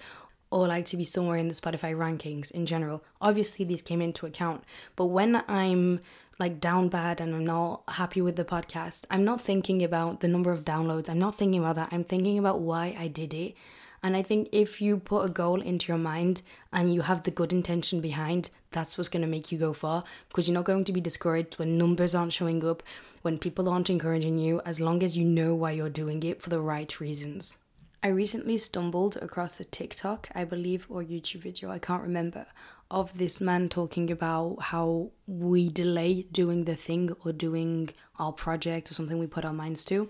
or 0.50 0.68
like 0.68 0.84
to 0.84 0.98
be 0.98 1.04
somewhere 1.04 1.38
in 1.38 1.48
the 1.48 1.54
Spotify 1.54 1.96
rankings 1.96 2.50
in 2.50 2.66
general. 2.66 3.02
Obviously, 3.22 3.64
these 3.64 3.80
came 3.80 4.02
into 4.02 4.26
account, 4.26 4.62
but 4.94 5.06
when 5.06 5.42
I'm 5.48 6.00
like 6.42 6.58
down 6.58 6.88
bad 6.88 7.20
and 7.20 7.36
I'm 7.36 7.46
not 7.46 7.84
happy 7.86 8.20
with 8.20 8.34
the 8.34 8.44
podcast, 8.44 9.06
I'm 9.12 9.24
not 9.24 9.40
thinking 9.40 9.84
about 9.84 10.18
the 10.18 10.26
number 10.26 10.50
of 10.50 10.64
downloads. 10.64 11.08
I'm 11.08 11.20
not 11.20 11.36
thinking 11.36 11.60
about 11.60 11.76
that. 11.76 11.90
I'm 11.92 12.02
thinking 12.02 12.36
about 12.36 12.58
why 12.58 12.96
I 12.98 13.06
did 13.06 13.32
it. 13.32 13.54
And 14.02 14.16
I 14.16 14.22
think 14.24 14.48
if 14.50 14.82
you 14.82 14.96
put 14.96 15.24
a 15.24 15.28
goal 15.28 15.60
into 15.60 15.86
your 15.86 15.98
mind 15.98 16.42
and 16.72 16.92
you 16.92 17.02
have 17.02 17.22
the 17.22 17.30
good 17.30 17.52
intention 17.52 18.00
behind, 18.00 18.50
that's 18.72 18.98
what's 18.98 19.08
going 19.08 19.22
to 19.22 19.28
make 19.28 19.52
you 19.52 19.58
go 19.58 19.72
far 19.72 20.02
because 20.28 20.48
you're 20.48 20.54
not 20.54 20.64
going 20.64 20.82
to 20.82 20.92
be 20.92 21.00
discouraged 21.00 21.60
when 21.60 21.78
numbers 21.78 22.12
aren't 22.12 22.32
showing 22.32 22.64
up, 22.64 22.82
when 23.20 23.38
people 23.38 23.68
aren't 23.68 23.90
encouraging 23.90 24.38
you, 24.38 24.60
as 24.64 24.80
long 24.80 25.04
as 25.04 25.16
you 25.16 25.24
know 25.24 25.54
why 25.54 25.70
you're 25.70 25.88
doing 25.88 26.24
it 26.24 26.42
for 26.42 26.50
the 26.50 26.60
right 26.60 26.98
reasons. 26.98 27.58
I 28.02 28.08
recently 28.08 28.58
stumbled 28.58 29.16
across 29.18 29.60
a 29.60 29.64
TikTok, 29.64 30.28
I 30.34 30.42
believe, 30.42 30.88
or 30.90 31.04
YouTube 31.04 31.42
video, 31.42 31.70
I 31.70 31.78
can't 31.78 32.02
remember, 32.02 32.46
of 32.92 33.16
this 33.16 33.40
man 33.40 33.68
talking 33.68 34.10
about 34.10 34.58
how 34.60 35.10
we 35.26 35.70
delay 35.70 36.26
doing 36.30 36.64
the 36.66 36.76
thing 36.76 37.10
or 37.24 37.32
doing 37.32 37.88
our 38.18 38.32
project 38.32 38.90
or 38.90 38.94
something 38.94 39.18
we 39.18 39.26
put 39.26 39.44
our 39.44 39.52
minds 39.52 39.84
to. 39.86 40.08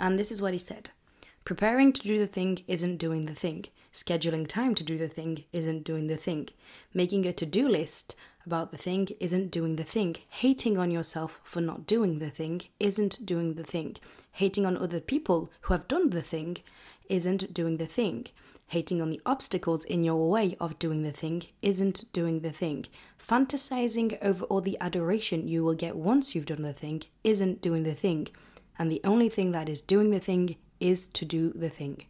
And 0.00 0.18
this 0.18 0.32
is 0.32 0.42
what 0.42 0.54
he 0.54 0.58
said 0.58 0.90
Preparing 1.44 1.92
to 1.92 2.02
do 2.02 2.18
the 2.18 2.26
thing 2.26 2.62
isn't 2.66 2.96
doing 2.96 3.26
the 3.26 3.34
thing. 3.34 3.66
Scheduling 3.92 4.46
time 4.46 4.74
to 4.76 4.82
do 4.82 4.96
the 4.96 5.08
thing 5.08 5.44
isn't 5.52 5.84
doing 5.84 6.06
the 6.06 6.16
thing. 6.16 6.48
Making 6.94 7.26
a 7.26 7.32
to 7.34 7.44
do 7.44 7.68
list 7.68 8.16
about 8.46 8.70
the 8.70 8.78
thing 8.78 9.08
isn't 9.20 9.50
doing 9.50 9.76
the 9.76 9.84
thing. 9.84 10.16
Hating 10.30 10.78
on 10.78 10.90
yourself 10.90 11.40
for 11.44 11.60
not 11.60 11.86
doing 11.86 12.18
the 12.18 12.30
thing 12.30 12.62
isn't 12.80 13.26
doing 13.26 13.54
the 13.54 13.64
thing. 13.64 13.96
Hating 14.32 14.64
on 14.64 14.78
other 14.78 15.00
people 15.00 15.50
who 15.62 15.74
have 15.74 15.88
done 15.88 16.10
the 16.10 16.22
thing 16.22 16.58
isn't 17.08 17.52
doing 17.52 17.76
the 17.76 17.86
thing. 17.86 18.28
Hating 18.72 19.02
on 19.02 19.10
the 19.10 19.20
obstacles 19.26 19.84
in 19.84 20.02
your 20.02 20.30
way 20.30 20.56
of 20.58 20.78
doing 20.78 21.02
the 21.02 21.12
thing 21.12 21.42
isn't 21.60 22.10
doing 22.14 22.40
the 22.40 22.52
thing. 22.52 22.86
Fantasizing 23.18 24.16
over 24.22 24.46
all 24.46 24.62
the 24.62 24.78
adoration 24.80 25.46
you 25.46 25.62
will 25.62 25.74
get 25.74 25.94
once 25.94 26.34
you've 26.34 26.46
done 26.46 26.62
the 26.62 26.72
thing 26.72 27.02
isn't 27.22 27.60
doing 27.60 27.82
the 27.82 27.94
thing. 27.94 28.28
And 28.78 28.90
the 28.90 29.02
only 29.04 29.28
thing 29.28 29.52
that 29.52 29.68
is 29.68 29.82
doing 29.82 30.08
the 30.08 30.20
thing 30.20 30.56
is 30.80 31.06
to 31.08 31.26
do 31.26 31.52
the 31.54 31.68
thing. 31.68 32.06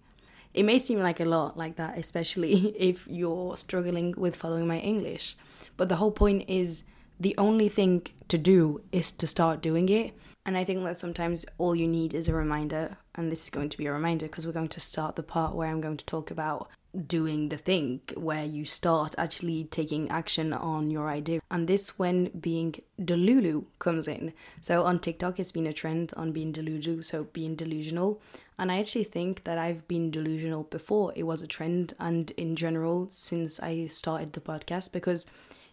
It 0.54 0.62
may 0.62 0.78
seem 0.78 1.00
like 1.00 1.18
a 1.18 1.24
lot 1.24 1.58
like 1.58 1.74
that, 1.78 1.98
especially 1.98 2.68
if 2.78 3.08
you're 3.08 3.56
struggling 3.56 4.14
with 4.16 4.36
following 4.36 4.68
my 4.68 4.78
English. 4.78 5.34
But 5.76 5.88
the 5.88 5.96
whole 5.96 6.12
point 6.12 6.44
is 6.46 6.84
the 7.18 7.34
only 7.38 7.68
thing 7.70 8.06
to 8.28 8.38
do 8.38 8.82
is 8.92 9.10
to 9.10 9.26
start 9.26 9.62
doing 9.62 9.88
it. 9.88 10.14
And 10.44 10.56
I 10.56 10.64
think 10.64 10.82
that 10.84 10.98
sometimes 10.98 11.46
all 11.58 11.74
you 11.74 11.86
need 11.86 12.14
is 12.14 12.28
a 12.28 12.34
reminder. 12.34 12.96
And 13.14 13.30
this 13.30 13.44
is 13.44 13.50
going 13.50 13.68
to 13.68 13.78
be 13.78 13.86
a 13.86 13.92
reminder 13.92 14.26
because 14.26 14.46
we're 14.46 14.52
going 14.52 14.68
to 14.68 14.80
start 14.80 15.16
the 15.16 15.22
part 15.22 15.54
where 15.54 15.68
I'm 15.68 15.80
going 15.80 15.98
to 15.98 16.04
talk 16.04 16.30
about 16.30 16.68
doing 17.06 17.48
the 17.48 17.56
thing 17.56 18.00
where 18.16 18.44
you 18.44 18.64
start 18.64 19.14
actually 19.16 19.64
taking 19.64 20.10
action 20.10 20.52
on 20.52 20.90
your 20.90 21.08
idea. 21.08 21.40
And 21.50 21.68
this 21.68 21.98
when 21.98 22.26
being 22.38 22.74
delulu 23.00 23.64
comes 23.78 24.08
in. 24.08 24.32
So 24.60 24.84
on 24.84 24.98
TikTok, 24.98 25.38
it's 25.38 25.52
been 25.52 25.66
a 25.66 25.72
trend 25.72 26.12
on 26.16 26.32
being 26.32 26.52
delulu, 26.52 27.04
so 27.04 27.24
being 27.24 27.54
delusional. 27.54 28.20
And 28.58 28.70
I 28.70 28.78
actually 28.78 29.04
think 29.04 29.44
that 29.44 29.58
I've 29.58 29.86
been 29.88 30.10
delusional 30.10 30.64
before 30.64 31.12
it 31.16 31.22
was 31.22 31.42
a 31.42 31.46
trend 31.46 31.94
and 31.98 32.30
in 32.32 32.56
general 32.56 33.06
since 33.10 33.60
I 33.60 33.86
started 33.86 34.32
the 34.32 34.40
podcast 34.40 34.92
because 34.92 35.26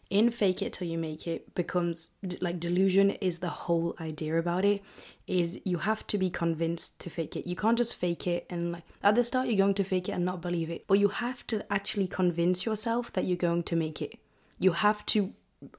in 0.10 0.32
fake 0.32 0.62
it 0.62 0.74
till 0.74 0.88
you 0.88 0.98
make 0.98 1.28
it 1.28 1.54
becomes 1.54 2.12
like 2.42 2.60
delusion 2.60 3.12
is 3.12 3.40
the 3.40 3.50
whole 3.50 3.96
idea 4.00 4.38
about 4.38 4.66
it 4.66 4.82
is 5.28 5.62
you 5.64 5.78
have 5.78 6.06
to 6.08 6.18
be 6.18 6.30
convinced 6.32 7.00
to 7.00 7.10
fake 7.10 7.36
it. 7.36 7.48
You 7.48 7.56
can't 7.56 7.78
just 7.78 7.96
fake 7.96 8.26
it 8.26 8.48
and 8.50 8.72
like 8.72 8.84
at 9.04 9.14
the 9.14 9.24
start 9.24 9.48
you're 9.48 9.58
going 9.58 9.76
to 9.76 9.84
fake 9.84 10.10
it 10.10 10.14
and 10.14 10.26
not 10.26 10.42
believe 10.42 10.70
it 10.72 10.88
but 10.88 10.98
you 11.00 11.10
have 11.10 11.46
to 11.48 11.72
actually 11.72 12.08
convince 12.08 12.66
yourself 12.66 13.14
that 13.14 13.26
you're 13.26 13.38
going 13.38 13.64
to 13.64 13.76
make 13.76 14.02
it. 14.02 14.18
You 14.58 14.72
have 14.72 15.06
to 15.08 15.34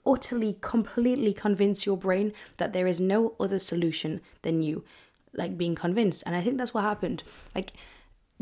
utterly 0.06 0.58
completely 0.60 1.32
convince 1.32 1.84
your 1.84 1.96
brain 1.96 2.32
that 2.58 2.72
there 2.72 2.86
is 2.86 3.00
no 3.00 3.34
other 3.40 3.58
solution 3.58 4.20
than 4.42 4.62
you 4.62 4.84
like 5.32 5.56
being 5.56 5.74
convinced 5.74 6.22
and 6.26 6.34
i 6.34 6.42
think 6.42 6.58
that's 6.58 6.74
what 6.74 6.84
happened. 6.84 7.24
Like 7.54 7.72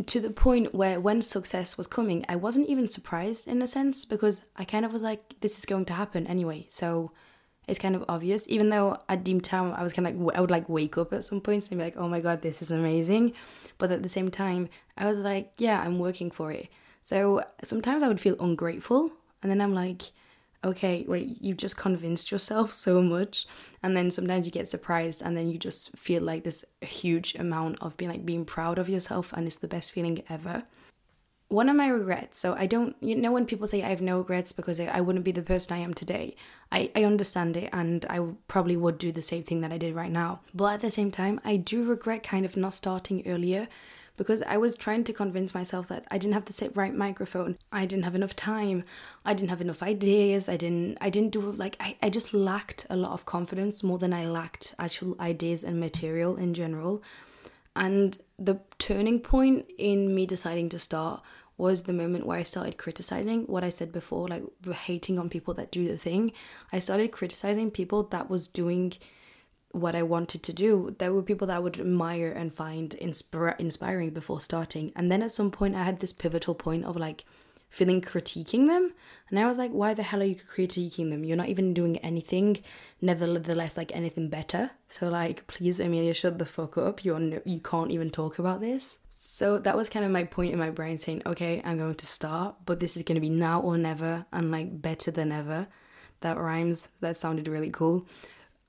to 0.07 0.21
the 0.21 0.31
point 0.31 0.75
where 0.75 1.01
when 1.01 1.23
success 1.23 1.77
was 1.77 1.87
coming, 1.87 2.25
I 2.29 2.37
wasn't 2.37 2.69
even 2.69 2.89
surprised 2.89 3.49
in 3.49 3.61
a 3.63 3.67
sense 3.67 4.05
because 4.05 4.47
I 4.57 4.65
kind 4.65 4.85
of 4.85 4.93
was 4.93 5.03
like, 5.03 5.35
this 5.41 5.59
is 5.59 5.65
going 5.65 5.87
to 5.87 5.93
happen 5.95 6.27
anyway. 6.27 6.67
So 6.69 7.11
it's 7.67 7.79
kind 7.79 7.97
of 7.97 8.05
obvious, 8.09 8.49
even 8.49 8.71
though 8.71 8.97
at 9.09 9.25
deep 9.25 9.43
time 9.43 9.73
I 9.75 9.83
was 9.83 9.93
kind 9.93 10.07
of 10.07 10.19
like, 10.19 10.37
I 10.37 10.41
would 10.41 10.51
like 10.51 10.69
wake 10.69 10.97
up 10.97 11.13
at 11.13 11.25
some 11.25 11.41
points 11.41 11.69
and 11.69 11.79
be 11.79 11.85
like, 11.85 11.97
oh 11.97 12.09
my 12.09 12.21
God, 12.21 12.43
this 12.43 12.63
is 12.63 12.71
amazing. 12.71 13.33
But 13.77 13.93
at 13.93 14.03
the 14.03 14.09
same 14.09 14.31
time, 14.31 14.69
I 14.97 15.07
was 15.07 15.19
like, 15.19 15.53
yeah, 15.59 15.81
I'm 15.81 15.99
working 15.99 16.31
for 16.31 16.53
it. 16.53 16.69
So 17.03 17.43
sometimes 17.63 18.03
I 18.03 18.09
would 18.09 18.21
feel 18.21 18.37
ungrateful. 18.41 19.11
And 19.43 19.51
then 19.51 19.61
I'm 19.61 19.75
like, 19.75 20.03
okay, 20.65 21.05
wait, 21.07 21.39
you've 21.41 21.57
just 21.57 21.77
convinced 21.77 22.31
yourself 22.31 22.73
so 22.73 23.01
much. 23.01 23.47
And 23.83 23.97
then 23.97 24.11
sometimes 24.11 24.47
you 24.47 24.53
get 24.53 24.69
surprised 24.69 25.23
and 25.23 25.37
then 25.37 25.49
you 25.49 25.59
just 25.59 25.97
feel 25.97 26.23
like 26.23 26.45
this 26.45 26.65
huge 26.81 27.35
amount 27.37 27.79
of 27.81 27.97
being 27.97 28.11
like 28.11 28.27
being 28.27 28.45
proud 28.45 28.79
of 28.79 28.89
yourself 28.89 29.33
and 29.33 29.47
it's 29.47 29.57
the 29.59 29.69
best 29.69 29.93
feeling 29.93 30.23
ever. 30.29 30.65
One 31.51 31.71
of 31.71 31.77
my 31.77 31.89
regrets, 31.89 32.39
so 32.39 32.55
I 32.55 32.67
don't, 32.67 32.95
you 33.01 33.17
know, 33.17 33.33
when 33.33 33.47
people 33.47 33.67
say 33.67 33.83
I 33.83 33.89
have 33.89 34.03
no 34.03 34.19
regrets 34.19 34.53
because 34.53 34.79
I 34.79 35.01
wouldn't 35.01 35.25
be 35.25 35.33
the 35.33 35.41
person 35.41 35.75
I 35.75 35.79
am 35.79 35.95
today, 35.95 36.37
I, 36.71 36.91
I 36.95 37.05
understand 37.05 37.57
it 37.57 37.71
and 37.73 38.05
I 38.11 38.21
probably 38.49 38.77
would 38.77 38.99
do 38.99 39.13
the 39.13 39.23
same 39.23 39.45
thing 39.45 39.63
that 39.63 39.73
I 39.73 39.79
did 39.79 39.95
right 39.95 40.13
now. 40.13 40.41
But 40.53 40.75
at 40.75 40.81
the 40.83 40.91
same 40.91 41.11
time, 41.11 41.41
I 41.47 41.57
do 41.57 41.85
regret 41.85 42.23
kind 42.23 42.45
of 42.45 42.55
not 42.55 42.75
starting 42.75 43.27
earlier 43.27 43.67
because 44.19 44.43
I 44.43 44.59
was 44.59 44.77
trying 44.77 45.05
to 45.05 45.13
convince 45.15 45.55
myself 45.55 45.89
that 45.89 46.05
I 46.11 46.19
didn't 46.19 46.35
have 46.35 46.45
the 46.45 46.71
right 46.75 46.95
microphone. 46.95 47.57
I 47.73 47.87
didn't 47.87 48.05
have 48.05 48.17
enough 48.17 48.37
time. 48.37 48.85
I 49.25 49.33
didn't 49.33 49.49
have 49.49 49.63
enough 49.63 49.83
ideas. 49.83 50.49
I 50.49 50.59
didn't 50.59 50.99
I 51.01 51.09
didn't 51.09 51.31
do 51.31 51.41
like 51.53 51.77
I, 51.81 51.97
I 52.03 52.11
just 52.11 52.35
lacked 52.35 52.85
a 52.91 52.97
lot 52.97 53.13
of 53.13 53.25
confidence 53.25 53.83
more 53.83 53.99
than 53.99 54.13
I 54.13 54.27
lacked 54.27 54.75
actual 54.79 55.17
ideas 55.21 55.65
and 55.65 55.81
material 55.81 56.37
in 56.37 56.53
general. 56.53 57.03
And 57.75 58.19
the 58.39 58.61
turning 58.79 59.21
point 59.21 59.67
in 59.79 60.15
me 60.15 60.27
deciding 60.27 60.69
to 60.71 60.79
start 60.79 61.23
was 61.57 61.85
the 61.85 61.93
moment 61.93 62.27
where 62.27 62.39
I 62.39 62.43
started 62.43 62.77
criticizing 62.77 63.45
what 63.45 63.65
I 63.65 63.69
said 63.69 63.93
before, 63.93 64.29
like 64.29 64.43
hating 64.73 65.19
on 65.19 65.29
people 65.29 65.55
that 65.55 65.73
do 65.73 65.87
the 65.89 65.97
thing. 65.97 66.33
I 66.73 66.81
started 66.81 67.13
criticizing 67.13 67.71
people 67.71 68.03
that 68.05 68.29
was 68.29 68.49
doing 68.49 68.95
what 69.73 69.95
I 69.95 70.03
wanted 70.03 70.43
to 70.45 70.53
do, 70.53 70.95
there 70.99 71.13
were 71.13 71.23
people 71.23 71.47
that 71.47 71.57
I 71.57 71.61
would 71.61 71.79
admire 71.79 72.31
and 72.31 72.53
find 72.53 72.91
inspira- 73.01 73.59
inspiring 73.61 74.11
before 74.11 74.41
starting. 74.41 74.93
And 74.97 75.11
then 75.11 75.23
at 75.23 75.31
some 75.31 75.51
point, 75.51 75.75
I 75.75 75.85
had 75.85 76.01
this 76.01 76.13
pivotal 76.13 76.55
point 76.55 76.85
of 76.85 76.97
like 76.97 77.25
feeling 77.71 78.01
critiquing 78.01 78.67
them. 78.67 78.93
And 79.29 79.39
I 79.39 79.47
was 79.47 79.59
like, 79.59 79.71
why 79.71 79.93
the 79.93 80.03
hell 80.03 80.23
are 80.23 80.25
you 80.25 80.37
critiquing 80.37 81.11
them? 81.11 81.23
You're 81.23 81.37
not 81.37 81.49
even 81.49 81.75
doing 81.75 81.99
anything, 81.99 82.59
nevertheless, 83.03 83.77
like 83.77 83.95
anything 83.95 84.31
better. 84.31 84.71
So, 84.89 85.09
like, 85.09 85.47
please, 85.47 85.81
Amelia, 85.81 86.15
shut 86.15 86.39
the 86.39 86.47
fuck 86.47 86.79
up. 86.79 87.05
You're 87.05 87.21
no- 87.21 87.43
you 87.45 87.61
can't 87.61 87.91
even 87.91 88.09
talk 88.09 88.39
about 88.39 88.61
this. 88.61 89.01
So, 89.11 89.59
that 89.59 89.77
was 89.77 89.91
kind 89.91 90.07
of 90.07 90.11
my 90.11 90.25
point 90.25 90.55
in 90.55 90.59
my 90.59 90.71
brain 90.71 90.97
saying, 90.97 91.23
okay, 91.27 91.61
I'm 91.63 91.77
going 91.77 91.97
to 91.97 92.07
start, 92.07 92.57
but 92.65 92.81
this 92.81 92.97
is 92.97 93.03
going 93.03 93.17
to 93.17 93.21
be 93.21 93.29
now 93.29 93.61
or 93.61 93.77
never, 93.77 94.25
and 94.33 94.51
like 94.51 94.81
better 94.81 95.11
than 95.11 95.31
ever. 95.31 95.69
That 96.23 96.39
rhymes. 96.39 96.89
That 97.01 97.19
sounded 97.19 97.49
really 97.49 97.71
cool. 97.71 98.07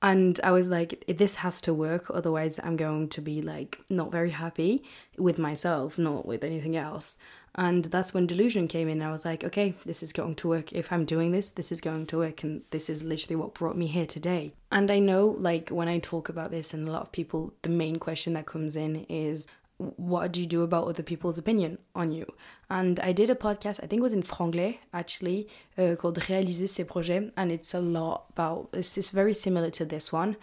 And 0.02 0.40
I 0.42 0.50
was 0.50 0.70
like, 0.70 1.04
this 1.08 1.36
has 1.36 1.60
to 1.62 1.74
work, 1.74 2.06
otherwise, 2.08 2.58
I'm 2.62 2.76
going 2.76 3.08
to 3.10 3.20
be 3.20 3.42
like 3.42 3.80
not 3.90 4.10
very 4.10 4.30
happy 4.30 4.82
with 5.18 5.38
myself, 5.38 5.98
not 5.98 6.24
with 6.24 6.42
anything 6.42 6.74
else. 6.74 7.18
And 7.56 7.84
that's 7.86 8.14
when 8.14 8.26
delusion 8.26 8.68
came 8.68 8.88
in. 8.88 9.02
I 9.02 9.10
was 9.10 9.24
like, 9.24 9.42
okay, 9.44 9.74
this 9.84 10.02
is 10.02 10.12
going 10.12 10.36
to 10.36 10.48
work. 10.48 10.72
If 10.72 10.92
I'm 10.92 11.04
doing 11.04 11.32
this, 11.32 11.50
this 11.50 11.72
is 11.72 11.80
going 11.80 12.06
to 12.06 12.18
work. 12.18 12.44
And 12.44 12.62
this 12.70 12.88
is 12.88 13.02
literally 13.02 13.36
what 13.36 13.54
brought 13.54 13.76
me 13.76 13.88
here 13.88 14.06
today. 14.06 14.54
And 14.70 14.90
I 14.90 15.00
know, 15.00 15.36
like, 15.38 15.68
when 15.68 15.88
I 15.88 15.98
talk 15.98 16.28
about 16.28 16.52
this, 16.52 16.72
and 16.72 16.88
a 16.88 16.92
lot 16.92 17.02
of 17.02 17.12
people, 17.12 17.52
the 17.62 17.68
main 17.68 17.96
question 17.96 18.34
that 18.34 18.46
comes 18.46 18.76
in 18.76 19.04
is, 19.08 19.48
what 19.96 20.32
do 20.32 20.40
you 20.40 20.46
do 20.46 20.62
about 20.62 20.88
other 20.88 21.02
people's 21.02 21.38
opinion 21.38 21.78
on 21.94 22.12
you? 22.12 22.26
And 22.68 23.00
I 23.00 23.12
did 23.12 23.30
a 23.30 23.34
podcast, 23.34 23.80
I 23.82 23.86
think 23.86 24.00
it 24.00 24.02
was 24.02 24.12
in 24.12 24.22
franglais 24.22 24.78
actually, 24.92 25.48
uh, 25.78 25.96
called 25.96 26.18
Réaliser 26.18 26.68
ses 26.68 26.84
projets, 26.84 27.32
and 27.36 27.50
it's 27.50 27.74
a 27.74 27.80
lot 27.80 28.26
about, 28.30 28.68
it's, 28.72 28.96
it's 28.98 29.10
very 29.10 29.34
similar 29.34 29.70
to 29.70 29.84
this 29.84 30.12
one, 30.12 30.36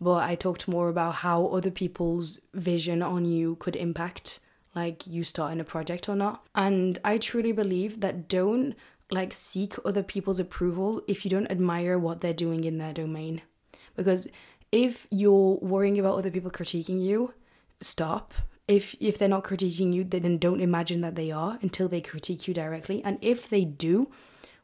but 0.00 0.22
I 0.22 0.34
talked 0.34 0.68
more 0.68 0.88
about 0.88 1.16
how 1.16 1.46
other 1.48 1.70
people's 1.70 2.40
vision 2.54 3.02
on 3.02 3.24
you 3.24 3.56
could 3.56 3.76
impact 3.76 4.40
like 4.74 5.06
you 5.06 5.24
starting 5.24 5.60
a 5.60 5.64
project 5.64 6.08
or 6.08 6.16
not. 6.16 6.46
And 6.54 6.98
I 7.04 7.18
truly 7.18 7.52
believe 7.52 8.00
that 8.00 8.28
don't 8.28 8.74
like 9.10 9.32
seek 9.32 9.74
other 9.84 10.02
people's 10.02 10.38
approval 10.38 11.02
if 11.08 11.24
you 11.24 11.30
don't 11.30 11.50
admire 11.50 11.98
what 11.98 12.20
they're 12.20 12.32
doing 12.32 12.64
in 12.64 12.78
their 12.78 12.92
domain. 12.92 13.42
Because 13.96 14.28
if 14.70 15.06
you're 15.10 15.58
worrying 15.60 15.98
about 15.98 16.18
other 16.18 16.30
people 16.30 16.50
critiquing 16.50 17.00
you, 17.00 17.34
stop 17.80 18.34
if 18.68 18.94
if 19.00 19.18
they're 19.18 19.28
not 19.28 19.44
critiquing 19.44 19.92
you 19.92 20.04
then 20.04 20.38
don't 20.38 20.60
imagine 20.60 21.00
that 21.00 21.16
they 21.16 21.30
are 21.30 21.58
until 21.62 21.88
they 21.88 22.00
critique 22.00 22.46
you 22.46 22.54
directly. 22.54 23.02
And 23.02 23.18
if 23.20 23.48
they 23.48 23.64
do 23.64 24.10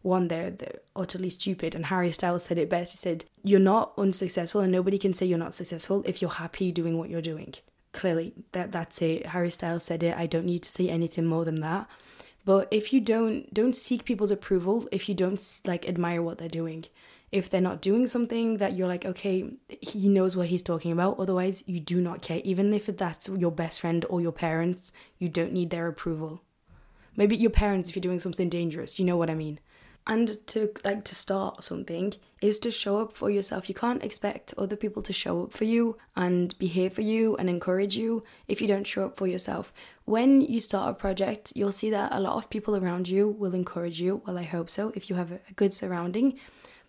one 0.03 0.29
they're, 0.29 0.51
they're 0.51 0.81
utterly 0.95 1.31
stupid. 1.31 1.75
And 1.75 1.87
harry 1.87 2.13
styles 2.13 2.45
said 2.45 2.59
it 2.59 2.69
best. 2.69 2.93
He 2.93 2.99
said 2.99 3.25
you're 3.43 3.59
not 3.59 3.93
unsuccessful 3.97 4.61
and 4.61 4.71
nobody 4.71 4.99
can 4.99 5.15
say 5.15 5.27
you're 5.27 5.39
not 5.39 5.55
successful 5.55 6.05
if 6.07 6.21
you're 6.21 6.31
happy 6.31 6.71
doing 6.71 6.99
what 6.99 7.09
you're 7.09 7.23
doing. 7.23 7.55
Clearly 7.93 8.35
that 8.53 8.71
that's 8.71 9.01
it. 9.01 9.27
Harry 9.27 9.51
styles 9.51 9.85
said 9.85 10.03
it. 10.03 10.17
I 10.17 10.27
don't 10.27 10.47
need 10.47 10.63
to 10.65 10.71
say 10.71 10.89
anything 10.89 11.25
more 11.25 11.45
than 11.45 11.61
that. 11.61 11.89
But 12.45 12.69
if 12.71 12.93
you 12.93 13.01
don't 13.01 13.53
don't 13.55 13.75
seek 13.75 14.05
people's 14.05 14.31
approval 14.31 14.87
if 14.93 15.09
you 15.09 15.15
don't 15.15 15.43
like 15.65 15.89
admire 15.89 16.21
what 16.21 16.37
they're 16.37 16.49
doing 16.49 16.85
if 17.35 17.51
they're 17.51 17.61
not 17.61 17.83
doing 17.83 18.07
something 18.07 18.59
that 18.59 18.77
you're 18.77 18.87
like, 18.87 19.05
okay, 19.05 19.51
he 19.81 20.09
knows 20.09 20.37
what 20.37 20.47
he's 20.47 20.63
talking 20.63 20.93
about. 20.93 21.19
Otherwise, 21.19 21.65
you 21.67 21.81
do 21.81 22.01
not 22.01 22.23
care. 22.23 22.41
Even 22.45 22.73
if 22.73 22.87
that's 22.87 23.29
your 23.29 23.51
best 23.51 23.81
friend 23.81 24.05
or 24.09 24.21
your 24.21 24.31
parents, 24.31 24.93
you 25.19 25.29
don't 25.29 25.53
need 25.53 25.71
their 25.71 25.89
approval. 25.89 26.43
Maybe 27.17 27.37
your 27.37 27.51
parents 27.51 27.89
if 27.89 27.97
you're 27.97 28.01
doing 28.03 28.21
something 28.21 28.49
dangerous, 28.49 29.01
you 29.01 29.05
know 29.05 29.17
what 29.17 29.31
I 29.31 29.35
mean. 29.35 29.59
And 30.07 30.47
to 30.49 30.71
like 30.85 31.03
to 31.07 31.15
start 31.17 31.65
something 31.65 32.15
is 32.41 32.61
to 32.61 32.71
show 32.71 32.99
up 32.99 33.13
for 33.13 33.31
yourself. 33.31 33.69
You 33.69 33.75
can't 33.75 34.05
expect 34.05 34.55
other 34.57 34.77
people 34.77 35.03
to 35.03 35.13
show 35.13 35.43
up 35.43 35.53
for 35.53 35.65
you 35.65 35.97
and 36.15 36.57
be 36.59 36.69
here 36.69 36.91
for 36.91 37.01
you 37.01 37.37
and 37.37 37.51
encourage 37.51 37.97
you 37.97 38.23
if 38.47 38.61
you 38.61 38.69
don't 38.69 38.87
show 38.87 39.07
up 39.07 39.17
for 39.17 39.27
yourself. 39.27 39.73
When 40.05 40.41
you 40.41 40.61
start 40.61 40.91
a 40.91 40.95
project, 40.95 41.53
you'll 41.57 41.73
see 41.73 41.91
that 41.91 42.13
a 42.13 42.21
lot 42.21 42.37
of 42.37 42.49
people 42.49 42.77
around 42.77 43.09
you 43.09 43.27
will 43.29 43.55
encourage 43.55 44.01
you. 44.01 44.23
Well, 44.25 44.39
I 44.39 44.45
hope 44.45 44.71
so 44.71 44.93
if 44.95 45.11
you 45.11 45.17
have 45.17 45.33
a 45.33 45.41
good 45.57 45.75
surrounding 45.75 46.39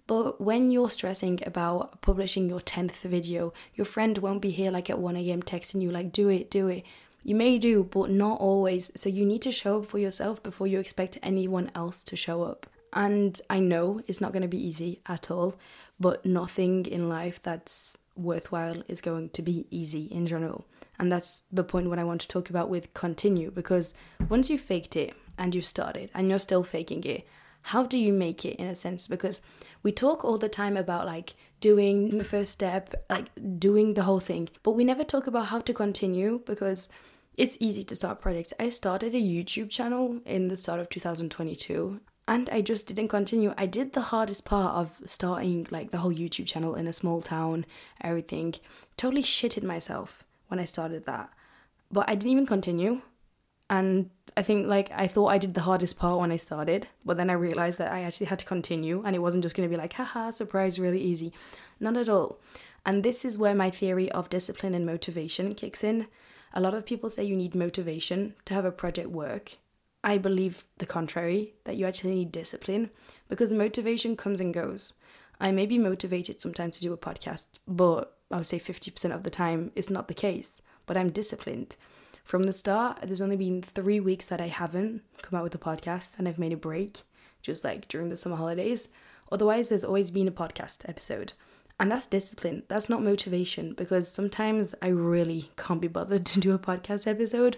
but 0.08 0.40
when 0.40 0.70
you're 0.70 0.90
stressing 0.90 1.40
about 1.46 2.02
publishing 2.02 2.48
your 2.48 2.60
10th 2.60 3.02
video, 3.02 3.54
your 3.74 3.86
friend 3.86 4.18
won't 4.20 4.42
be 4.42 4.52
here 4.52 4.72
like 4.72 4.90
at 4.90 4.98
1am 4.98 5.44
texting 5.44 5.82
you, 5.82 5.92
like, 5.92 6.12
do 6.12 6.30
it, 6.30 6.52
do 6.52 6.68
it. 6.68 6.84
You 7.24 7.34
may 7.34 7.58
do, 7.58 7.84
but 7.84 8.12
not 8.12 8.40
always. 8.40 8.92
So 8.96 9.10
you 9.10 9.26
need 9.26 9.42
to 9.42 9.52
show 9.52 9.80
up 9.80 9.88
for 9.88 9.98
yourself 9.98 10.44
before 10.44 10.68
you 10.68 10.80
expect 10.80 11.18
anyone 11.24 11.72
else 11.74 12.04
to 12.06 12.16
show 12.16 12.44
up. 12.44 12.68
And 12.94 13.40
I 13.50 13.60
know 13.60 14.02
it's 14.08 14.22
not 14.22 14.32
going 14.32 14.44
to 14.44 14.48
be 14.48 14.64
easy 14.64 15.02
at 15.08 15.32
all, 15.32 15.56
but 16.00 16.26
nothing 16.26 16.86
in 16.86 17.10
life 17.10 17.42
that's 17.42 17.98
worthwhile 18.16 18.84
is 18.88 19.02
going 19.02 19.30
to 19.30 19.42
be 19.42 19.66
easy 19.72 20.06
in 20.06 20.28
general. 20.28 20.68
And 21.00 21.12
that's 21.12 21.44
the 21.52 21.64
point 21.64 21.90
what 21.90 22.00
I 22.00 22.04
want 22.04 22.22
to 22.22 22.28
talk 22.28 22.50
about 22.50 22.70
with 22.70 22.94
continue 22.94 23.52
because 23.52 23.94
once 24.30 24.50
you 24.50 24.58
faked 24.58 24.96
it 24.96 25.14
and 25.38 25.54
you've 25.54 25.66
started 25.66 26.10
and 26.14 26.30
you're 26.30 26.40
still 26.40 26.64
faking 26.64 27.04
it, 27.04 27.28
how 27.64 27.84
do 27.84 27.98
you 27.98 28.14
make 28.14 28.46
it 28.46 28.56
in 28.58 28.68
a 28.68 28.76
sense? 28.76 29.08
Because 29.08 29.42
we 29.86 29.92
talk 29.92 30.26
all 30.26 30.40
the 30.40 30.50
time 30.50 30.76
about 30.76 31.06
like 31.06 31.36
doing 31.62 32.18
the 32.18 32.24
first 32.24 32.52
step, 32.52 33.06
like 33.08 33.30
doing 33.60 33.94
the 33.94 34.02
whole 34.02 34.20
thing, 34.20 34.50
but 34.64 34.72
we 34.72 34.84
never 34.84 35.04
talk 35.04 35.28
about 35.28 35.46
how 35.52 35.60
to 35.60 35.74
continue 35.74 36.42
because 36.46 36.90
It's 37.38 37.58
easy 37.60 37.84
to 37.84 37.96
start 37.96 38.22
projects. 38.22 38.54
I 38.60 38.70
started 38.70 39.14
a 39.14 39.22
YouTube 39.22 39.70
channel 39.70 40.22
in 40.26 40.48
the 40.48 40.56
start 40.56 40.80
of 40.80 40.90
2022 40.90 42.00
and 42.28 42.50
I 42.50 42.62
just 42.62 42.88
didn't 42.88 43.10
continue. 43.10 43.54
I 43.58 43.66
did 43.66 43.92
the 43.92 44.02
hardest 44.02 44.46
part 44.46 44.74
of 44.76 45.02
starting 45.06 45.68
like 45.70 45.92
the 45.92 45.98
whole 45.98 46.14
YouTube 46.14 46.48
channel 46.48 46.76
in 46.76 46.88
a 46.88 46.94
small 46.94 47.22
town, 47.22 47.66
everything. 48.02 48.56
Totally 48.96 49.22
shitted 49.22 49.64
myself 49.64 50.24
when 50.48 50.60
I 50.60 50.66
started 50.66 51.06
that. 51.06 51.30
But 51.92 52.10
I 52.10 52.16
didn't 52.16 52.32
even 52.32 52.46
continue. 52.46 53.02
And 53.70 54.10
I 54.38 54.42
think 54.42 54.68
like 54.68 54.92
I 54.94 55.08
thought 55.08 55.28
I 55.28 55.38
did 55.38 55.54
the 55.54 55.62
hardest 55.62 55.98
part 55.98 56.20
when 56.20 56.32
I 56.32 56.38
started, 56.38 56.88
but 57.06 57.18
then 57.18 57.30
I 57.30 57.34
realized 57.34 57.78
that 57.80 57.92
I 57.92 58.02
actually 58.02 58.28
had 58.28 58.40
to 58.40 58.46
continue 58.46 59.02
and 59.06 59.16
it 59.16 59.20
wasn't 59.20 59.44
just 59.44 59.56
going 59.56 59.68
to 59.68 59.74
be 59.74 59.82
like 59.82 59.94
haha 59.94 60.32
surprise 60.32 60.80
really 60.80 61.02
easy. 61.02 61.34
Not 61.80 61.98
at 61.98 62.10
all. 62.10 62.40
And 62.86 63.02
this 63.02 63.26
is 63.26 63.38
where 63.38 63.56
my 63.56 63.70
theory 63.70 64.12
of 64.12 64.30
discipline 64.30 64.76
and 64.76 64.86
motivation 64.86 65.56
kicks 65.56 65.84
in. 65.84 66.08
A 66.54 66.62
lot 66.62 66.74
of 66.74 66.86
people 66.86 67.10
say 67.10 67.24
you 67.24 67.36
need 67.36 67.56
motivation 67.56 68.36
to 68.46 68.54
have 68.54 68.66
a 68.66 68.72
project 68.72 69.10
work, 69.10 69.58
I 70.04 70.18
believe 70.18 70.66
the 70.78 70.86
contrary, 70.86 71.54
that 71.64 71.78
you 71.78 71.86
actually 71.86 72.16
need 72.16 72.32
discipline 72.32 72.92
because 73.28 73.52
motivation 73.52 74.16
comes 74.16 74.40
and 74.40 74.54
goes. 74.54 74.94
I 75.40 75.52
may 75.52 75.66
be 75.66 75.78
motivated 75.78 76.40
sometimes 76.40 76.78
to 76.78 76.84
do 76.84 76.94
a 76.94 76.98
podcast, 76.98 77.48
but 77.68 78.16
I 78.32 78.38
would 78.38 78.48
say 78.48 78.60
50% 78.60 79.14
of 79.14 79.24
the 79.24 79.30
time 79.30 79.72
it's 79.76 79.90
not 79.90 80.08
the 80.08 80.14
case. 80.14 80.62
But 80.86 80.98
I'm 80.98 81.10
disciplined. 81.10 81.76
From 82.26 82.44
the 82.44 82.52
start, 82.52 82.98
there's 83.04 83.22
only 83.22 83.36
been 83.36 83.62
three 83.62 84.00
weeks 84.00 84.26
that 84.30 84.42
I 84.42 84.48
haven't 84.48 85.04
come 85.22 85.38
out 85.38 85.44
with 85.44 85.54
a 85.54 85.60
podcast 85.60 86.18
and 86.18 86.28
I've 86.28 86.40
made 86.40 86.54
a 86.54 86.58
break, 86.58 87.04
just 87.44 87.64
like 87.64 87.88
during 87.88 88.10
the 88.10 88.18
summer 88.18 88.36
holidays. 88.36 88.90
Otherwise, 89.32 89.70
there's 89.70 89.84
always 89.84 90.10
been 90.10 90.28
a 90.28 90.32
podcast 90.32 90.90
episode. 90.90 91.34
And 91.80 91.92
that's 91.92 92.08
discipline. 92.08 92.64
That's 92.68 92.90
not 92.90 93.04
motivation 93.04 93.74
because 93.74 94.12
sometimes 94.12 94.74
I 94.82 94.88
really 94.88 95.52
can't 95.56 95.80
be 95.80 95.88
bothered 95.88 96.26
to 96.34 96.40
do 96.40 96.54
a 96.54 96.60
podcast 96.60 97.06
episode 97.06 97.58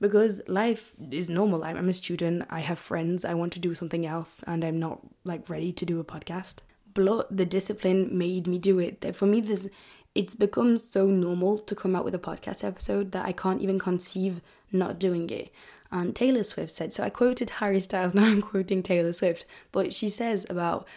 because 0.00 0.40
life 0.48 0.94
is 1.10 1.28
normal. 1.28 1.62
I'm 1.62 1.90
a 1.90 1.92
student, 1.92 2.46
I 2.48 2.60
have 2.60 2.78
friends, 2.78 3.22
I 3.22 3.34
want 3.34 3.52
to 3.52 3.58
do 3.58 3.74
something 3.74 4.06
else, 4.06 4.42
and 4.46 4.64
I'm 4.64 4.78
not 4.78 5.00
like 5.24 5.50
ready 5.50 5.72
to 5.74 5.84
do 5.84 6.00
a 6.00 6.04
podcast. 6.04 6.60
But 6.94 7.36
the 7.36 7.44
discipline 7.44 8.16
made 8.16 8.46
me 8.46 8.56
do 8.56 8.78
it. 8.78 9.14
For 9.14 9.26
me, 9.26 9.42
this 9.42 9.68
it's 10.16 10.34
become 10.34 10.78
so 10.78 11.06
normal 11.06 11.58
to 11.58 11.74
come 11.74 11.94
out 11.94 12.04
with 12.04 12.14
a 12.14 12.18
podcast 12.18 12.64
episode 12.64 13.12
that 13.12 13.26
I 13.26 13.32
can't 13.32 13.60
even 13.60 13.78
conceive 13.78 14.40
not 14.72 14.98
doing 14.98 15.28
it. 15.28 15.52
And 15.92 16.16
Taylor 16.16 16.42
Swift 16.42 16.72
said, 16.72 16.94
so 16.94 17.04
I 17.04 17.10
quoted 17.10 17.50
Harry 17.50 17.80
Styles, 17.80 18.14
now 18.16 18.24
I'm 18.24 18.40
quoting 18.40 18.82
Taylor 18.82 19.12
Swift, 19.12 19.44
but 19.72 19.92
she 19.92 20.08
says 20.08 20.46
about, 20.48 20.88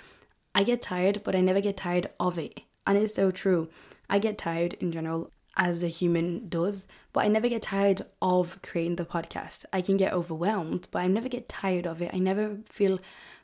I 0.55 0.63
get 0.63 0.81
tired, 0.81 1.21
but 1.23 1.35
I 1.35 1.41
never 1.41 1.59
get 1.59 1.75
tired 1.75 2.09
of 2.17 2.39
it. 2.39 2.61
And 2.87 2.97
it's 2.97 3.13
so 3.13 3.29
true. 3.29 3.69
I 4.09 4.19
get 4.19 4.37
tired 4.37 4.75
in 4.75 4.91
general 4.91 5.31
as 5.57 5.83
a 5.83 5.89
human 5.89 6.47
does, 6.47 6.87
but 7.11 7.25
I 7.25 7.27
never 7.27 7.49
get 7.49 7.63
tired 7.63 8.05
of 8.21 8.61
creating 8.61 8.95
the 8.95 9.05
podcast. 9.05 9.65
I 9.73 9.81
can 9.81 9.97
get 9.97 10.13
overwhelmed, 10.13 10.87
but 10.91 10.99
I 10.99 11.07
never 11.07 11.27
get 11.27 11.49
tired 11.49 11.85
of 11.85 12.01
it. 12.01 12.11
I 12.13 12.19
never 12.19 12.59
feel 12.65 12.99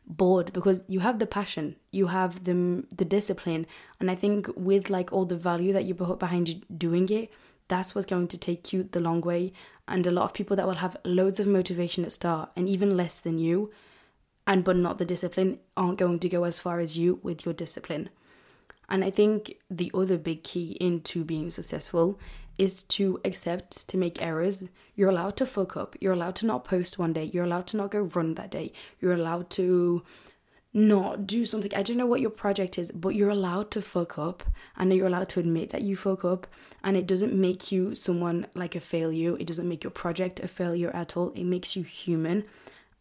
bored 0.07 0.53
because 0.53 0.85
you 0.87 0.99
have 0.99 1.19
the 1.19 1.27
passion, 1.27 1.75
you 1.91 2.07
have 2.07 2.43
the 2.43 2.85
the 2.95 3.05
discipline, 3.05 3.65
and 3.99 4.11
I 4.11 4.15
think 4.15 4.47
with 4.55 4.89
like 4.89 5.11
all 5.11 5.25
the 5.25 5.37
value 5.37 5.73
that 5.73 5.85
you 5.85 5.95
put 5.95 6.19
behind 6.19 6.63
doing 6.77 7.09
it, 7.09 7.31
that's 7.67 7.95
what's 7.95 8.05
going 8.05 8.27
to 8.29 8.37
take 8.37 8.71
you 8.71 8.83
the 8.83 8.99
long 8.99 9.21
way. 9.21 9.53
And 9.87 10.05
a 10.07 10.11
lot 10.11 10.25
of 10.25 10.33
people 10.33 10.55
that 10.55 10.65
will 10.65 10.75
have 10.75 10.97
loads 11.03 11.39
of 11.39 11.47
motivation 11.47 12.05
at 12.05 12.11
start 12.11 12.49
and 12.55 12.67
even 12.67 12.97
less 12.97 13.19
than 13.19 13.37
you, 13.37 13.71
and 14.47 14.63
but 14.63 14.77
not 14.77 14.97
the 14.97 15.05
discipline, 15.05 15.59
aren't 15.77 15.99
going 15.99 16.19
to 16.19 16.29
go 16.29 16.43
as 16.43 16.59
far 16.59 16.79
as 16.79 16.97
you 16.97 17.19
with 17.23 17.45
your 17.45 17.53
discipline. 17.53 18.09
And 18.89 19.03
I 19.03 19.09
think 19.09 19.55
the 19.69 19.91
other 19.93 20.17
big 20.17 20.43
key 20.43 20.77
into 20.79 21.23
being 21.23 21.49
successful 21.49 22.19
is 22.57 22.83
to 22.83 23.19
accept 23.25 23.87
to 23.89 23.97
make 23.97 24.21
errors. 24.21 24.69
You're 24.95 25.09
allowed 25.09 25.35
to 25.37 25.45
fuck 25.45 25.75
up. 25.75 25.95
You're 25.99 26.13
allowed 26.13 26.35
to 26.37 26.45
not 26.45 26.63
post 26.63 26.97
one 26.97 27.13
day. 27.13 27.25
You're 27.25 27.43
allowed 27.43 27.67
to 27.67 27.77
not 27.77 27.91
go 27.91 28.01
run 28.01 28.35
that 28.35 28.51
day. 28.51 28.71
You're 29.01 29.13
allowed 29.13 29.49
to 29.51 30.03
not 30.75 31.25
do 31.25 31.45
something. 31.45 31.73
I 31.73 31.83
don't 31.83 31.97
know 31.97 32.05
what 32.05 32.21
your 32.21 32.29
project 32.29 32.77
is, 32.77 32.91
but 32.91 33.15
you're 33.15 33.29
allowed 33.29 33.71
to 33.71 33.81
fuck 33.81 34.19
up 34.19 34.43
and 34.75 34.93
you're 34.93 35.07
allowed 35.07 35.29
to 35.29 35.39
admit 35.39 35.69
that 35.69 35.83
you 35.83 35.95
fuck 35.95 36.25
up. 36.25 36.47
And 36.83 36.97
it 36.97 37.07
doesn't 37.07 37.33
make 37.33 37.71
you 37.71 37.95
someone 37.95 38.47
like 38.53 38.75
a 38.75 38.81
failure. 38.81 39.37
It 39.37 39.47
doesn't 39.47 39.67
make 39.67 39.83
your 39.83 39.91
project 39.91 40.41
a 40.41 40.47
failure 40.47 40.91
at 40.91 41.15
all. 41.15 41.31
It 41.31 41.45
makes 41.45 41.75
you 41.75 41.83
human. 41.83 42.43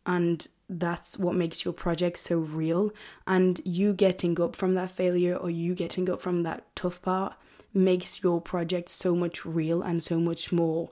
And 0.07 0.47
that's 0.69 1.19
what 1.19 1.35
makes 1.35 1.65
your 1.65 1.75
project 1.75 2.19
so 2.19 2.39
real. 2.39 2.91
And 3.27 3.61
you 3.65 3.93
getting 3.93 4.41
up 4.41 4.57
from 4.57 4.75
that 4.75 4.91
failure 4.91 5.37
or 5.37 5.51
you 5.51 5.75
getting 5.75 6.09
up 6.09 6.21
from 6.21 6.43
that 6.43 6.65
tough 6.75 7.03
part 7.03 7.35
makes 7.73 8.23
your 8.23 8.41
project 8.41 8.89
so 8.89 9.15
much 9.15 9.45
real 9.45 9.83
and 9.83 10.03
so 10.03 10.19
much 10.19 10.53
more 10.53 10.91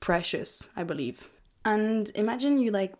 precious, 0.00 0.68
I 0.76 0.84
believe. 0.84 1.28
And 1.64 2.10
imagine 2.14 2.58
you 2.58 2.70
like 2.70 2.94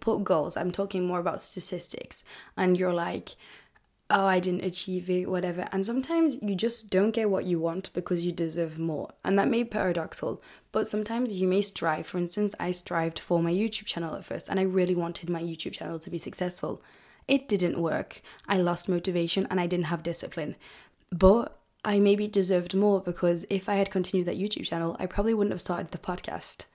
put 0.00 0.24
goals. 0.24 0.56
I'm 0.56 0.70
talking 0.70 1.04
more 1.04 1.18
about 1.18 1.42
statistics, 1.42 2.22
and 2.56 2.78
you're 2.78 2.94
like, 2.94 3.30
oh, 4.10 4.26
I 4.26 4.38
didn't 4.38 4.64
achieve 4.64 5.08
it, 5.08 5.30
whatever. 5.30 5.66
And 5.72 5.84
sometimes 5.84 6.42
you 6.42 6.54
just 6.54 6.90
don't 6.90 7.12
get 7.12 7.30
what 7.30 7.46
you 7.46 7.58
want 7.58 7.92
because 7.94 8.22
you 8.22 8.32
deserve 8.32 8.78
more. 8.78 9.10
And 9.24 9.38
that 9.38 9.48
may 9.48 9.62
be 9.62 9.68
paradoxical, 9.68 10.42
but 10.72 10.86
sometimes 10.86 11.40
you 11.40 11.48
may 11.48 11.62
strive. 11.62 12.06
For 12.06 12.18
instance, 12.18 12.54
I 12.60 12.70
strived 12.72 13.18
for 13.18 13.42
my 13.42 13.52
YouTube 13.52 13.86
channel 13.86 14.14
at 14.14 14.24
first, 14.24 14.48
and 14.48 14.60
I 14.60 14.64
really 14.64 14.94
wanted 14.94 15.30
my 15.30 15.42
YouTube 15.42 15.72
channel 15.72 15.98
to 15.98 16.10
be 16.10 16.18
successful. 16.18 16.82
It 17.26 17.48
didn't 17.48 17.80
work. 17.80 18.20
I 18.46 18.58
lost 18.58 18.88
motivation 18.88 19.46
and 19.50 19.58
I 19.58 19.66
didn't 19.66 19.86
have 19.86 20.02
discipline. 20.02 20.56
But 21.10 21.58
I 21.84 21.98
maybe 21.98 22.28
deserved 22.28 22.74
more 22.74 23.00
because 23.00 23.46
if 23.48 23.68
I 23.68 23.76
had 23.76 23.90
continued 23.90 24.26
that 24.26 24.38
YouTube 24.38 24.64
channel, 24.64 24.96
I 24.98 25.06
probably 25.06 25.34
wouldn't 25.34 25.52
have 25.52 25.60
started 25.60 25.90
the 25.90 25.98
podcast. 25.98 26.66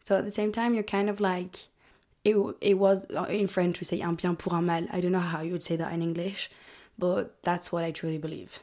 So 0.00 0.16
at 0.16 0.24
the 0.24 0.30
same 0.30 0.52
time, 0.52 0.74
you're 0.74 0.84
kind 0.84 1.10
of 1.10 1.20
like, 1.20 1.66
it, 2.24 2.36
it 2.60 2.74
was 2.74 3.06
uh, 3.10 3.24
in 3.24 3.46
French 3.46 3.80
we 3.80 3.84
say 3.84 4.00
un 4.00 4.14
bien 4.14 4.36
pour 4.36 4.54
un 4.54 4.66
mal. 4.66 4.86
I 4.92 5.00
don't 5.00 5.12
know 5.12 5.18
how 5.18 5.42
you 5.42 5.52
would 5.52 5.62
say 5.62 5.76
that 5.76 5.92
in 5.92 6.02
English, 6.02 6.50
but 6.98 7.42
that's 7.42 7.70
what 7.70 7.84
I 7.84 7.90
truly 7.90 8.18
believe. 8.18 8.60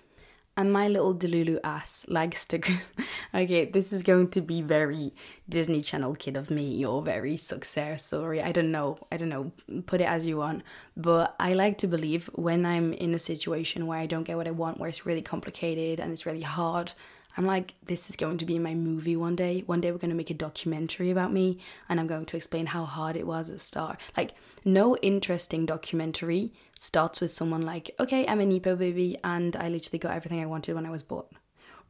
And 0.58 0.71
my 0.71 0.88
little 0.88 1.13
Delulu 1.13 1.60
ass 1.65 2.06
likes 2.08 2.45
to. 2.45 2.62
okay, 3.36 3.65
this 3.65 3.91
is 3.91 4.04
going 4.04 4.30
to 4.30 4.41
be 4.41 4.62
very 4.62 5.13
Disney 5.50 5.82
Channel 5.82 6.15
kid 6.15 6.38
of 6.38 6.50
me 6.50 6.86
or 6.86 7.02
very 7.02 7.36
success 7.36 8.06
story. 8.06 8.41
I 8.41 8.54
don't 8.54 8.71
know. 8.71 8.98
I 9.12 9.17
don't 9.17 9.28
know. 9.28 9.52
Put 9.86 10.00
it 10.00 10.08
as 10.08 10.26
you 10.26 10.38
want. 10.38 10.63
But 10.95 11.36
I 11.41 11.54
like 11.56 11.78
to 11.80 11.88
believe 11.88 12.30
when 12.36 12.65
I'm 12.65 12.93
in 12.93 13.13
a 13.13 13.19
situation 13.19 13.86
where 13.86 14.00
I 14.00 14.06
don't 14.06 14.24
get 14.24 14.38
what 14.38 14.48
I 14.48 14.52
want, 14.52 14.80
where 14.80 14.88
it's 14.88 15.06
really 15.06 15.21
complicated 15.21 16.00
and 16.00 16.13
it's 16.13 16.26
really 16.26 16.41
hard, 16.41 16.93
I'm 17.38 17.45
like, 17.45 17.74
this 17.84 18.10
is 18.10 18.15
going 18.15 18.38
to 18.38 18.45
be 18.45 18.60
my 18.60 18.74
movie 18.74 19.15
one 19.15 19.36
day. 19.36 19.63
One 19.65 19.82
day 19.82 19.91
we're 19.91 19.98
going 19.98 20.10
to 20.10 20.15
make 20.15 20.30
a 20.30 20.36
documentary 20.36 21.12
about 21.12 21.34
me 21.34 21.60
and 21.89 22.00
I'm 22.00 22.08
going 22.08 22.26
to 22.26 22.38
explain 22.38 22.67
how 22.67 22.86
hard 22.86 23.17
it 23.17 23.28
was 23.28 23.50
at 23.50 23.62
start. 23.62 24.00
Like, 24.15 24.32
no 24.63 24.95
interesting 24.98 25.65
documentary 25.65 26.54
starts 26.80 27.19
with 27.19 27.32
someone 27.32 27.63
like, 27.63 27.91
okay, 28.00 28.26
I'm 28.28 28.39
a 28.39 28.45
Nepo 28.45 28.76
baby 28.76 29.17
and 29.24 29.56
I 29.56 29.69
literally 29.69 30.00
got 30.00 30.15
everything 30.15 30.41
I 30.41 30.45
wanted 30.45 30.76
when 30.76 30.86
I 30.86 30.91
was 30.91 31.04
born. 31.04 31.26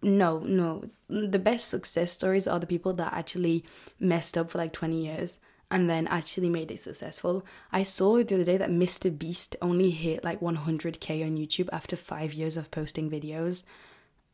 No, 0.02 0.40
no. 0.40 0.90
The 1.10 1.40
best 1.40 1.70
success 1.70 2.12
stories 2.12 2.48
are 2.48 2.60
the 2.60 2.68
people 2.68 2.94
that 2.94 3.14
actually 3.14 3.64
messed 4.00 4.38
up 4.38 4.50
for 4.50 4.58
like 4.58 4.74
20 4.74 5.06
years 5.06 5.40
and 5.72 5.90
then 5.90 6.08
actually 6.08 6.50
made 6.50 6.72
it 6.72 6.80
successful. 6.80 7.46
I 7.72 7.84
saw 7.84 8.18
the 8.18 8.36
other 8.36 8.44
day 8.44 8.58
that 8.58 8.70
Mr. 8.70 9.16
Beast 9.16 9.56
only 9.62 9.92
hit 9.92 10.24
like 10.24 10.40
100k 10.42 11.26
on 11.26 11.38
YouTube 11.38 11.70
after 11.72 11.96
five 11.96 12.34
years 12.34 12.58
of 12.58 12.72
posting 12.72 13.10
videos 13.10 13.64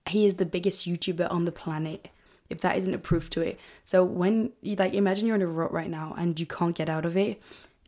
he 0.08 0.26
is 0.26 0.36
the 0.36 0.46
biggest 0.46 0.88
YouTuber 0.88 1.32
on 1.32 1.46
the 1.46 1.52
planet. 1.52 2.10
If 2.50 2.60
that 2.62 2.76
isn't 2.78 2.94
a 2.94 2.98
proof 2.98 3.30
to 3.30 3.42
it. 3.42 3.58
So 3.86 4.04
when 4.04 4.52
you 4.62 4.76
like 4.76 4.94
imagine 4.94 5.26
you're 5.26 5.38
in 5.38 5.42
a 5.42 5.48
rut 5.48 5.72
right 5.72 5.90
now 5.90 6.14
and 6.18 6.38
you 6.38 6.46
can't 6.46 6.76
get 6.76 6.90
out 6.90 7.06
of 7.06 7.16
it, 7.16 7.42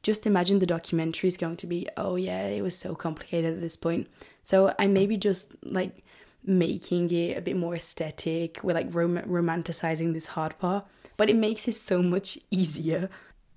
just 0.04 0.26
imagine 0.26 0.60
the 0.60 0.66
documentary 0.66 1.28
is 1.28 1.38
going 1.38 1.58
to 1.58 1.68
be, 1.68 1.88
oh 1.98 2.16
yeah, 2.16 2.44
it 2.48 2.62
was 2.62 2.78
so 2.78 2.96
complicated 2.96 3.54
at 3.54 3.62
this 3.62 3.76
point. 3.76 4.08
So 4.44 4.74
I 4.80 4.88
maybe 4.88 5.18
just 5.18 5.54
like 5.64 6.06
making 6.46 7.12
it 7.12 7.38
a 7.38 7.42
bit 7.42 7.58
more 7.58 7.76
aesthetic. 7.76 8.60
We're 8.64 8.74
like 8.74 8.94
rom- 8.94 9.18
romanticizing 9.18 10.14
this 10.14 10.28
hard 10.28 10.58
part, 10.60 10.86
but 11.18 11.30
it 11.30 11.36
makes 11.36 11.68
it 11.68 11.76
so 11.76 12.02
much 12.02 12.38
easier. 12.52 13.10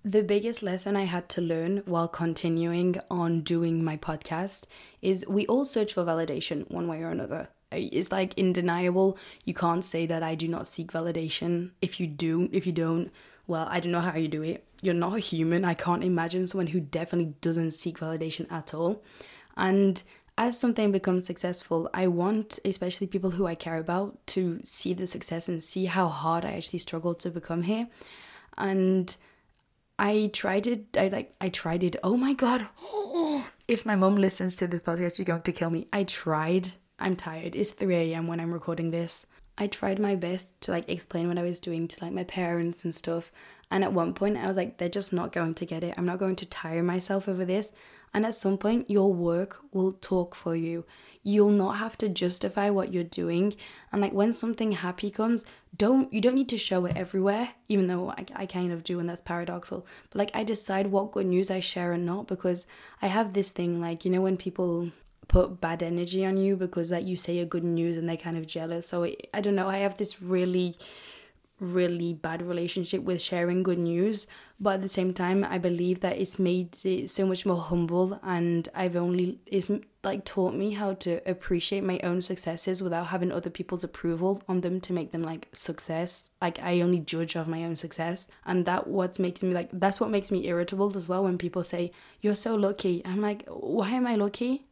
The 0.04 0.22
biggest 0.22 0.62
lesson 0.62 0.96
I 0.96 1.04
had 1.04 1.28
to 1.30 1.40
learn 1.40 1.82
while 1.84 2.06
continuing 2.06 3.00
on 3.10 3.40
doing 3.40 3.82
my 3.82 3.96
podcast 3.96 4.66
is 5.02 5.26
we 5.28 5.46
all 5.46 5.64
search 5.64 5.94
for 5.94 6.04
validation 6.04 6.70
one 6.70 6.86
way 6.86 7.02
or 7.02 7.10
another 7.10 7.48
is 7.72 8.12
like 8.12 8.34
undeniable. 8.38 9.18
You 9.44 9.54
can't 9.54 9.84
say 9.84 10.06
that 10.06 10.22
I 10.22 10.34
do 10.34 10.48
not 10.48 10.66
seek 10.66 10.92
validation. 10.92 11.70
If 11.82 12.00
you 12.00 12.06
do, 12.06 12.48
if 12.52 12.66
you 12.66 12.72
don't, 12.72 13.10
well, 13.46 13.66
I 13.70 13.80
don't 13.80 13.92
know 13.92 14.00
how 14.00 14.16
you 14.16 14.28
do 14.28 14.42
it. 14.42 14.64
You're 14.82 14.94
not 14.94 15.16
a 15.16 15.20
human. 15.20 15.64
I 15.64 15.74
can't 15.74 16.04
imagine 16.04 16.46
someone 16.46 16.68
who 16.68 16.80
definitely 16.80 17.34
doesn't 17.40 17.72
seek 17.72 17.98
validation 17.98 18.50
at 18.50 18.74
all. 18.74 19.02
And 19.56 20.02
as 20.38 20.58
something 20.58 20.92
becomes 20.92 21.26
successful, 21.26 21.88
I 21.94 22.08
want, 22.08 22.58
especially 22.64 23.06
people 23.06 23.30
who 23.30 23.46
I 23.46 23.54
care 23.54 23.78
about, 23.78 24.26
to 24.28 24.60
see 24.62 24.92
the 24.92 25.06
success 25.06 25.48
and 25.48 25.62
see 25.62 25.86
how 25.86 26.08
hard 26.08 26.44
I 26.44 26.52
actually 26.52 26.80
struggled 26.80 27.20
to 27.20 27.30
become 27.30 27.62
here. 27.62 27.88
And 28.58 29.16
I 29.98 30.30
tried 30.32 30.66
it. 30.66 30.84
I 30.96 31.08
like. 31.08 31.34
I 31.40 31.48
tried 31.48 31.82
it. 31.82 31.96
Oh 32.02 32.16
my 32.16 32.34
god! 32.34 32.68
if 33.68 33.86
my 33.86 33.96
mom 33.96 34.16
listens 34.16 34.56
to 34.56 34.66
this 34.66 34.82
podcast, 34.82 35.16
she's 35.16 35.26
going 35.26 35.42
to 35.42 35.52
kill 35.52 35.70
me. 35.70 35.88
I 35.92 36.04
tried 36.04 36.72
I'm 36.98 37.16
tired. 37.16 37.54
It's 37.54 37.70
3 37.70 37.94
a.m. 37.94 38.26
when 38.26 38.40
I'm 38.40 38.52
recording 38.52 38.90
this. 38.90 39.26
I 39.58 39.66
tried 39.66 39.98
my 39.98 40.14
best 40.14 40.60
to 40.62 40.70
like 40.70 40.88
explain 40.88 41.28
what 41.28 41.38
I 41.38 41.42
was 41.42 41.58
doing 41.58 41.88
to 41.88 42.04
like 42.04 42.12
my 42.12 42.24
parents 42.24 42.84
and 42.84 42.94
stuff. 42.94 43.32
And 43.70 43.82
at 43.82 43.92
one 43.92 44.14
point, 44.14 44.36
I 44.36 44.46
was 44.46 44.56
like, 44.56 44.78
they're 44.78 44.88
just 44.88 45.12
not 45.12 45.32
going 45.32 45.54
to 45.54 45.66
get 45.66 45.82
it. 45.82 45.94
I'm 45.96 46.06
not 46.06 46.18
going 46.18 46.36
to 46.36 46.46
tire 46.46 46.82
myself 46.82 47.28
over 47.28 47.44
this. 47.44 47.72
And 48.14 48.24
at 48.24 48.34
some 48.34 48.56
point, 48.56 48.88
your 48.90 49.12
work 49.12 49.58
will 49.72 49.92
talk 49.92 50.34
for 50.34 50.54
you. 50.54 50.84
You'll 51.22 51.50
not 51.50 51.78
have 51.78 51.98
to 51.98 52.08
justify 52.08 52.70
what 52.70 52.92
you're 52.92 53.02
doing. 53.02 53.56
And 53.92 54.00
like 54.00 54.12
when 54.12 54.32
something 54.32 54.72
happy 54.72 55.10
comes, 55.10 55.44
don't 55.76 56.12
you 56.12 56.20
don't 56.20 56.36
need 56.36 56.48
to 56.50 56.56
show 56.58 56.86
it 56.86 56.96
everywhere, 56.96 57.50
even 57.68 57.88
though 57.88 58.10
I, 58.10 58.24
I 58.34 58.46
kind 58.46 58.72
of 58.72 58.84
do, 58.84 59.00
and 59.00 59.08
that's 59.08 59.20
paradoxical. 59.20 59.86
But 60.10 60.18
like 60.18 60.30
I 60.34 60.44
decide 60.44 60.86
what 60.86 61.12
good 61.12 61.26
news 61.26 61.50
I 61.50 61.60
share 61.60 61.92
and 61.92 62.06
not 62.06 62.28
because 62.28 62.66
I 63.02 63.08
have 63.08 63.32
this 63.32 63.50
thing 63.50 63.80
like 63.80 64.04
you 64.04 64.10
know 64.10 64.22
when 64.22 64.36
people 64.36 64.92
put 65.28 65.60
bad 65.60 65.82
energy 65.82 66.24
on 66.24 66.36
you 66.36 66.56
because 66.56 66.92
like 66.92 67.06
you 67.06 67.16
say 67.16 67.38
a 67.38 67.46
good 67.46 67.64
news 67.64 67.96
and 67.96 68.08
they're 68.08 68.16
kind 68.16 68.36
of 68.36 68.46
jealous. 68.46 68.88
So 68.88 69.04
it, 69.04 69.28
I 69.34 69.40
don't 69.40 69.54
know. 69.54 69.68
I 69.68 69.78
have 69.78 69.96
this 69.96 70.22
really 70.22 70.76
really 71.58 72.12
bad 72.12 72.42
relationship 72.42 73.02
with 73.02 73.20
sharing 73.20 73.62
good 73.62 73.78
news 73.78 74.26
but 74.60 74.74
at 74.74 74.82
the 74.82 74.88
same 74.88 75.12
time 75.14 75.42
i 75.48 75.56
believe 75.56 76.00
that 76.00 76.18
it's 76.18 76.38
made 76.38 76.76
it 76.84 77.08
so 77.08 77.26
much 77.26 77.46
more 77.46 77.60
humble 77.60 78.20
and 78.22 78.68
i've 78.74 78.94
only 78.94 79.40
it's 79.46 79.70
like 80.04 80.22
taught 80.26 80.54
me 80.54 80.72
how 80.72 80.92
to 80.92 81.18
appreciate 81.28 81.82
my 81.82 81.98
own 82.02 82.20
successes 82.20 82.82
without 82.82 83.06
having 83.06 83.32
other 83.32 83.48
people's 83.48 83.82
approval 83.82 84.42
on 84.48 84.60
them 84.60 84.80
to 84.80 84.92
make 84.92 85.12
them 85.12 85.22
like 85.22 85.48
success 85.54 86.28
like 86.42 86.58
i 86.60 86.82
only 86.82 86.98
judge 86.98 87.36
of 87.36 87.48
my 87.48 87.64
own 87.64 87.74
success 87.74 88.28
and 88.44 88.66
that 88.66 88.86
what 88.86 89.18
makes 89.18 89.42
me 89.42 89.52
like 89.52 89.70
that's 89.72 89.98
what 89.98 90.10
makes 90.10 90.30
me 90.30 90.46
irritable 90.46 90.94
as 90.94 91.08
well 91.08 91.24
when 91.24 91.38
people 91.38 91.64
say 91.64 91.90
you're 92.20 92.34
so 92.34 92.54
lucky 92.54 93.00
i'm 93.06 93.22
like 93.22 93.46
why 93.48 93.90
am 93.90 94.06
i 94.06 94.14
lucky 94.14 94.65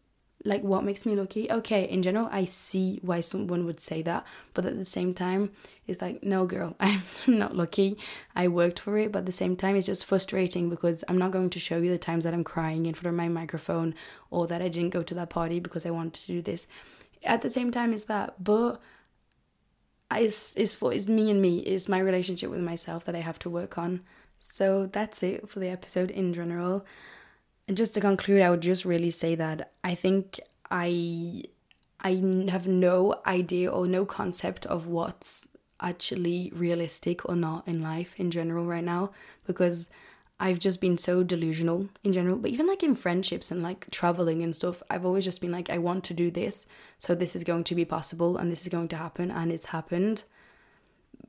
like 0.46 0.62
what 0.62 0.84
makes 0.84 1.06
me 1.06 1.14
lucky 1.14 1.50
okay 1.50 1.88
in 1.88 2.02
general 2.02 2.28
i 2.30 2.44
see 2.44 3.00
why 3.02 3.20
someone 3.20 3.64
would 3.64 3.80
say 3.80 4.02
that 4.02 4.24
but 4.52 4.66
at 4.66 4.76
the 4.76 4.84
same 4.84 5.14
time 5.14 5.50
it's 5.86 6.02
like 6.02 6.22
no 6.22 6.46
girl 6.46 6.76
i'm 6.80 7.02
not 7.26 7.56
lucky 7.56 7.96
i 8.36 8.46
worked 8.46 8.78
for 8.78 8.98
it 8.98 9.10
but 9.10 9.20
at 9.20 9.26
the 9.26 9.32
same 9.32 9.56
time 9.56 9.74
it's 9.74 9.86
just 9.86 10.04
frustrating 10.04 10.68
because 10.68 11.02
i'm 11.08 11.18
not 11.18 11.30
going 11.30 11.48
to 11.48 11.58
show 11.58 11.78
you 11.78 11.90
the 11.90 11.98
times 11.98 12.24
that 12.24 12.34
i'm 12.34 12.44
crying 12.44 12.86
in 12.86 12.94
front 12.94 13.06
of 13.06 13.16
my 13.16 13.28
microphone 13.28 13.94
or 14.30 14.46
that 14.46 14.60
i 14.60 14.68
didn't 14.68 14.90
go 14.90 15.02
to 15.02 15.14
that 15.14 15.30
party 15.30 15.58
because 15.58 15.86
i 15.86 15.90
wanted 15.90 16.14
to 16.14 16.26
do 16.26 16.42
this. 16.42 16.66
At 17.24 17.40
the 17.40 17.50
same 17.50 17.70
time 17.70 17.92
it's 17.94 18.04
that 18.04 18.42
but 18.42 18.80
it's, 20.14 20.54
it's 20.56 20.74
for 20.74 20.92
it's 20.92 21.08
me 21.08 21.30
and 21.30 21.40
me. 21.40 21.58
It's 21.60 21.88
my 21.88 21.98
relationship 21.98 22.50
with 22.50 22.60
myself 22.60 23.04
that 23.04 23.16
i 23.16 23.20
have 23.20 23.38
to 23.40 23.50
work 23.50 23.78
on. 23.78 24.02
So 24.40 24.86
that's 24.86 25.22
it 25.22 25.48
for 25.48 25.58
the 25.58 25.68
episode 25.68 26.10
in 26.10 26.34
general 26.34 26.84
and 27.66 27.76
just 27.76 27.94
to 27.94 28.00
conclude, 28.00 28.42
I 28.42 28.50
would 28.50 28.60
just 28.60 28.84
really 28.84 29.10
say 29.10 29.34
that 29.36 29.72
I 29.82 29.94
think 29.94 30.40
I 30.70 31.44
I 32.00 32.22
have 32.50 32.68
no 32.68 33.20
idea 33.26 33.70
or 33.70 33.86
no 33.86 34.04
concept 34.04 34.66
of 34.66 34.86
what's 34.86 35.48
actually 35.80 36.52
realistic 36.54 37.26
or 37.28 37.34
not 37.34 37.66
in 37.66 37.82
life 37.82 38.14
in 38.18 38.30
general 38.30 38.66
right 38.66 38.84
now 38.84 39.10
because 39.46 39.90
I've 40.38 40.58
just 40.58 40.80
been 40.80 40.98
so 40.98 41.22
delusional 41.22 41.88
in 42.02 42.12
general, 42.12 42.36
but 42.36 42.50
even 42.50 42.66
like 42.66 42.82
in 42.82 42.94
friendships 42.94 43.50
and 43.50 43.62
like 43.62 43.88
traveling 43.90 44.42
and 44.42 44.54
stuff, 44.54 44.82
I've 44.90 45.06
always 45.06 45.24
just 45.24 45.40
been 45.40 45.52
like, 45.52 45.70
I 45.70 45.78
want 45.78 46.04
to 46.04 46.14
do 46.14 46.30
this, 46.30 46.66
so 46.98 47.14
this 47.14 47.36
is 47.36 47.44
going 47.44 47.64
to 47.64 47.74
be 47.74 47.84
possible 47.84 48.36
and 48.36 48.50
this 48.50 48.62
is 48.62 48.68
going 48.68 48.88
to 48.88 48.96
happen, 48.96 49.30
and 49.30 49.52
it's 49.52 49.66
happened 49.66 50.24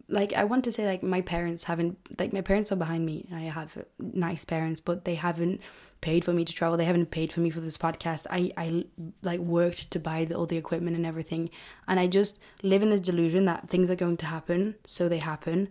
like 0.07 0.33
I 0.33 0.43
want 0.43 0.63
to 0.65 0.71
say 0.71 0.85
like 0.85 1.01
my 1.01 1.21
parents 1.21 1.63
haven't 1.63 1.97
like 2.19 2.31
my 2.31 2.41
parents 2.41 2.71
are 2.71 2.75
behind 2.75 3.05
me. 3.05 3.27
I 3.33 3.41
have 3.41 3.77
nice 3.99 4.45
parents, 4.45 4.79
but 4.79 5.05
they 5.05 5.15
haven't 5.15 5.61
paid 6.01 6.23
for 6.23 6.33
me 6.33 6.45
to 6.45 6.53
travel. 6.53 6.77
They 6.77 6.85
haven't 6.85 7.09
paid 7.09 7.33
for 7.33 7.39
me 7.39 7.49
for 7.49 7.59
this 7.59 7.77
podcast. 7.77 8.27
I 8.29 8.51
I 8.55 8.85
like 9.23 9.39
worked 9.39 9.91
to 9.91 9.99
buy 9.99 10.25
the, 10.25 10.35
all 10.35 10.45
the 10.45 10.57
equipment 10.57 10.95
and 10.95 11.05
everything, 11.05 11.49
and 11.87 11.99
I 11.99 12.07
just 12.07 12.39
live 12.61 12.83
in 12.83 12.91
this 12.91 12.99
delusion 12.99 13.45
that 13.45 13.69
things 13.69 13.89
are 13.89 13.95
going 13.95 14.17
to 14.17 14.25
happen, 14.27 14.75
so 14.85 15.09
they 15.09 15.19
happen, 15.19 15.69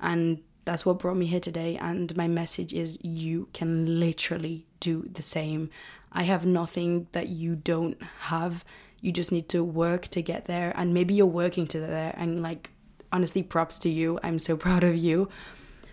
and 0.00 0.40
that's 0.64 0.86
what 0.86 0.98
brought 0.98 1.18
me 1.18 1.26
here 1.26 1.40
today. 1.40 1.76
And 1.76 2.16
my 2.16 2.26
message 2.26 2.72
is 2.72 2.98
you 3.02 3.48
can 3.52 4.00
literally 4.00 4.66
do 4.80 5.08
the 5.12 5.22
same. 5.22 5.68
I 6.10 6.22
have 6.22 6.46
nothing 6.46 7.08
that 7.12 7.28
you 7.28 7.54
don't 7.54 8.00
have. 8.20 8.64
You 9.02 9.12
just 9.12 9.30
need 9.30 9.50
to 9.50 9.62
work 9.62 10.08
to 10.08 10.22
get 10.22 10.46
there, 10.46 10.72
and 10.74 10.94
maybe 10.94 11.12
you're 11.12 11.26
working 11.26 11.66
to 11.66 11.80
get 11.80 11.90
there, 11.90 12.14
and 12.16 12.42
like 12.42 12.70
honestly, 13.14 13.42
props 13.42 13.78
to 13.78 13.88
you. 13.88 14.18
I'm 14.22 14.38
so 14.38 14.56
proud 14.64 14.84
of 14.84 14.96
you. 14.96 15.28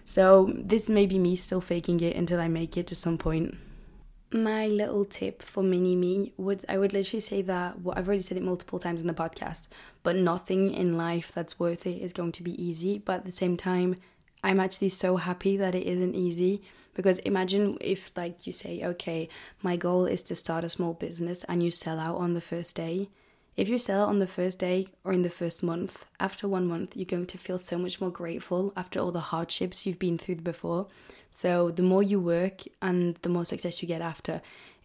So, 0.04 0.52
this 0.58 0.90
may 0.90 1.06
be 1.06 1.20
me 1.20 1.36
still 1.36 1.62
faking 1.62 2.02
it 2.02 2.16
until 2.16 2.40
I 2.42 2.48
make 2.48 2.76
it 2.76 2.88
to 2.88 2.96
some 2.96 3.18
point. 3.18 3.56
My 4.34 4.68
little 4.68 5.06
tip 5.06 5.42
for 5.44 5.62
mini 5.62 5.96
me 5.96 6.34
would 6.38 6.66
I 6.68 6.78
would 6.78 6.94
literally 6.94 7.20
say 7.20 7.42
that 7.44 7.82
well, 7.82 7.94
I've 7.98 8.08
already 8.08 8.24
said 8.24 8.38
it 8.38 8.44
multiple 8.44 8.80
times 8.80 9.02
in 9.02 9.08
the 9.08 9.14
podcast, 9.14 9.68
but 10.04 10.16
nothing 10.16 10.74
in 10.74 10.98
life 10.98 11.32
that's 11.34 11.60
worth 11.60 11.86
it 11.86 12.02
is 12.02 12.14
going 12.14 12.32
to 12.34 12.44
be 12.44 12.62
easy. 12.62 12.98
But 12.98 13.18
at 13.18 13.26
the 13.26 13.32
same 13.32 13.58
time, 13.58 13.98
I'm 14.44 14.60
actually 14.60 14.90
so 14.90 15.18
happy 15.18 15.58
that 15.58 15.76
it 15.76 15.86
isn't 15.86 16.16
easy 16.16 16.64
because 16.94 17.20
imagine 17.20 17.78
if 17.82 18.10
like 18.18 18.48
you 18.48 18.54
say, 18.54 18.82
okay, 18.84 19.30
my 19.62 19.76
goal 19.76 20.06
is 20.06 20.24
to 20.24 20.36
start 20.36 20.64
a 20.64 20.70
small 20.70 20.94
business 20.94 21.44
and 21.46 21.62
you 21.62 21.70
sell 21.70 22.00
out 22.00 22.18
on 22.18 22.34
the 22.34 22.42
first 22.42 22.76
day 22.76 23.10
if 23.58 23.68
you 23.68 23.78
sell 23.78 24.06
on 24.06 24.20
the 24.20 24.28
first 24.28 24.60
day 24.60 24.88
or 25.04 25.12
in 25.12 25.24
the 25.24 25.30
first 25.30 25.62
month, 25.62 26.06
after 26.20 26.48
one 26.48 26.68
month, 26.68 26.96
you're 26.96 27.06
going 27.06 27.26
to 27.28 27.38
feel 27.38 27.58
so 27.58 27.78
much 27.78 28.00
more 28.00 28.10
grateful 28.10 28.72
after 28.78 29.00
all 29.00 29.12
the 29.12 29.20
hardships 29.20 29.86
you've 29.86 30.00
been 30.00 30.18
through 30.18 30.36
before. 30.36 30.88
So, 31.32 31.70
the 31.70 31.84
more 31.84 32.02
you 32.02 32.20
work 32.20 32.62
and 32.82 33.16
the 33.22 33.30
more 33.30 33.46
success 33.46 33.82
you 33.82 33.88
get 33.88 34.02
after, 34.02 34.42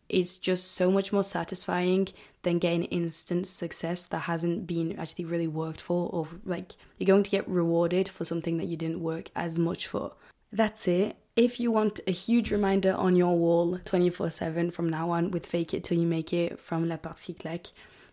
it's 0.09 0.37
just 0.37 0.73
so 0.73 0.91
much 0.91 1.13
more 1.13 1.25
satisfying 1.25 2.09
than 2.43 2.59
getting 2.59 2.85
instant 2.85 3.47
success 3.47 4.07
that 4.07 4.21
hasn't 4.21 4.67
been 4.67 4.99
actually 4.99 5.25
really 5.25 5.49
worked 5.49 5.81
for, 5.81 6.09
or 6.11 6.29
like 6.45 6.73
you're 6.99 7.07
going 7.07 7.25
to 7.25 7.31
get 7.31 7.49
rewarded 7.49 8.09
for 8.09 8.25
something 8.25 8.57
that 8.59 8.67
you 8.67 8.77
didn't 8.77 9.01
work 9.01 9.31
as 9.35 9.59
much 9.59 9.87
for. 9.87 10.13
That's 10.53 10.87
it. 10.87 11.17
If 11.35 11.61
you 11.61 11.71
want 11.71 12.01
a 12.07 12.13
huge 12.13 12.51
reminder 12.51 12.95
on 12.95 13.17
your 13.17 13.37
wall 13.37 13.79
24 13.85 14.31
7 14.31 14.71
from 14.71 14.89
now 14.89 15.11
on 15.11 15.31
with 15.31 15.45
Fake 15.45 15.75
It 15.75 15.85
Till 15.85 15.99
You 15.99 16.07
Make 16.07 16.33
It 16.33 16.59
from 16.59 16.89
L'Appart 16.89 17.23
Clic 17.23 17.39
Clac, 17.41 17.67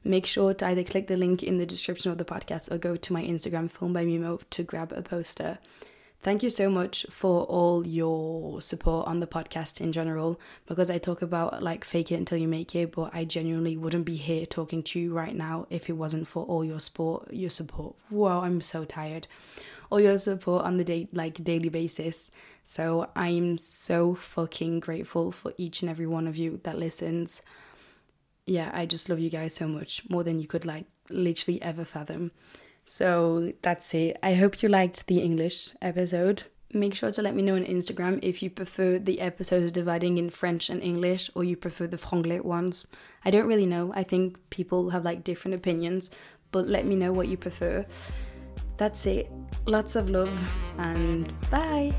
make 0.04 0.26
sure 0.26 0.54
to 0.54 0.66
either 0.66 0.84
click 0.84 1.08
the 1.08 1.16
link 1.16 1.44
in 1.44 1.58
the 1.58 1.66
description 1.66 2.12
of 2.12 2.18
the 2.18 2.26
podcast 2.26 2.72
or 2.72 2.78
go 2.78 2.96
to 2.96 3.14
my 3.14 3.24
Instagram, 3.24 3.70
Film 3.70 3.94
by 3.94 4.06
Mimo, 4.06 4.42
to 4.50 4.64
grab 4.64 4.92
a 4.92 5.02
poster. 5.02 5.60
Thank 6.24 6.42
you 6.42 6.50
so 6.50 6.70
much 6.70 7.06
for 7.10 7.44
all 7.44 7.86
your 7.86 8.62
support 8.62 9.08
on 9.08 9.20
the 9.20 9.28
podcast 9.28 9.82
in 9.82 9.92
general 9.92 10.40
because 10.66 10.90
I 10.90 10.98
talk 10.98 11.22
about 11.22 11.62
like 11.62 11.84
fake 11.84 12.14
it 12.14 12.16
until 12.16 12.38
you 12.38 12.48
make 12.48 12.74
it, 12.76 12.94
but 12.94 13.14
I 13.14 13.26
genuinely 13.26 13.76
wouldn't 13.76 14.06
be 14.06 14.16
here 14.16 14.46
talking 14.46 14.84
to 14.84 15.00
you 15.02 15.14
right 15.14 15.36
now 15.36 15.68
if 15.70 15.90
it 15.90 15.98
wasn't 15.98 16.30
for 16.30 16.46
all 16.46 16.64
your 16.64 16.80
support, 16.80 17.34
your 17.34 17.50
support. 17.50 17.96
Wow, 18.10 18.40
I'm 18.40 18.62
so 18.62 18.86
tired. 18.86 19.28
All 19.90 20.00
your 20.00 20.18
support 20.18 20.64
on 20.64 20.78
the 20.78 20.86
day 20.86 21.10
like 21.12 21.44
daily 21.44 21.68
basis. 21.68 22.32
So 22.64 23.10
I'm 23.18 23.58
so 23.58 24.16
fucking 24.16 24.80
grateful 24.80 25.30
for 25.30 25.54
each 25.58 25.82
and 25.82 25.92
every 25.92 26.08
one 26.08 26.28
of 26.28 26.38
you 26.38 26.62
that 26.64 26.80
listens 26.80 27.42
yeah, 28.46 28.72
I 28.74 28.86
just 28.86 29.10
love 29.10 29.20
you 29.20 29.30
guys 29.30 29.56
so 29.56 29.68
much, 29.68 30.04
more 30.10 30.24
than 30.24 30.40
you 30.40 30.48
could 30.48 30.66
like 30.66 30.86
literally 31.10 31.62
ever 31.62 31.86
fathom. 31.86 32.32
So 32.86 33.54
that's 33.62 33.94
it. 33.94 34.18
I 34.22 34.34
hope 34.34 34.62
you 34.62 34.70
liked 34.70 35.08
the 35.08 35.20
English 35.20 35.70
episode. 35.82 36.44
Make 36.74 36.96
sure 36.96 37.12
to 37.12 37.22
let 37.22 37.36
me 37.36 37.44
know 37.44 37.56
on 37.56 37.64
Instagram 37.64 38.20
if 38.24 38.42
you 38.42 38.50
prefer 38.50 38.98
the 38.98 39.22
episodes 39.22 39.72
dividing 39.72 40.18
in 40.18 40.30
French 40.30 40.70
and 40.70 40.82
English 40.82 41.30
or 41.36 41.44
you 41.44 41.56
prefer 41.56 41.88
the 41.88 41.98
franglais 41.98 42.44
ones. 42.44 42.88
I 43.24 43.32
don't 43.32 43.48
really 43.48 43.68
know. 43.68 43.94
I 43.96 44.04
think 44.04 44.38
people 44.50 44.90
have 44.90 45.06
like 45.06 45.24
different 45.24 45.56
opinions, 45.56 46.10
but 46.52 46.68
let 46.68 46.86
me 46.86 46.96
know 46.96 47.14
what 47.14 47.28
you 47.28 47.38
prefer. 47.38 47.86
That's 48.78 49.06
it. 49.06 49.32
Lots 49.68 49.96
of 49.96 50.10
love 50.10 50.34
and 50.78 51.32
bye. 51.52 51.94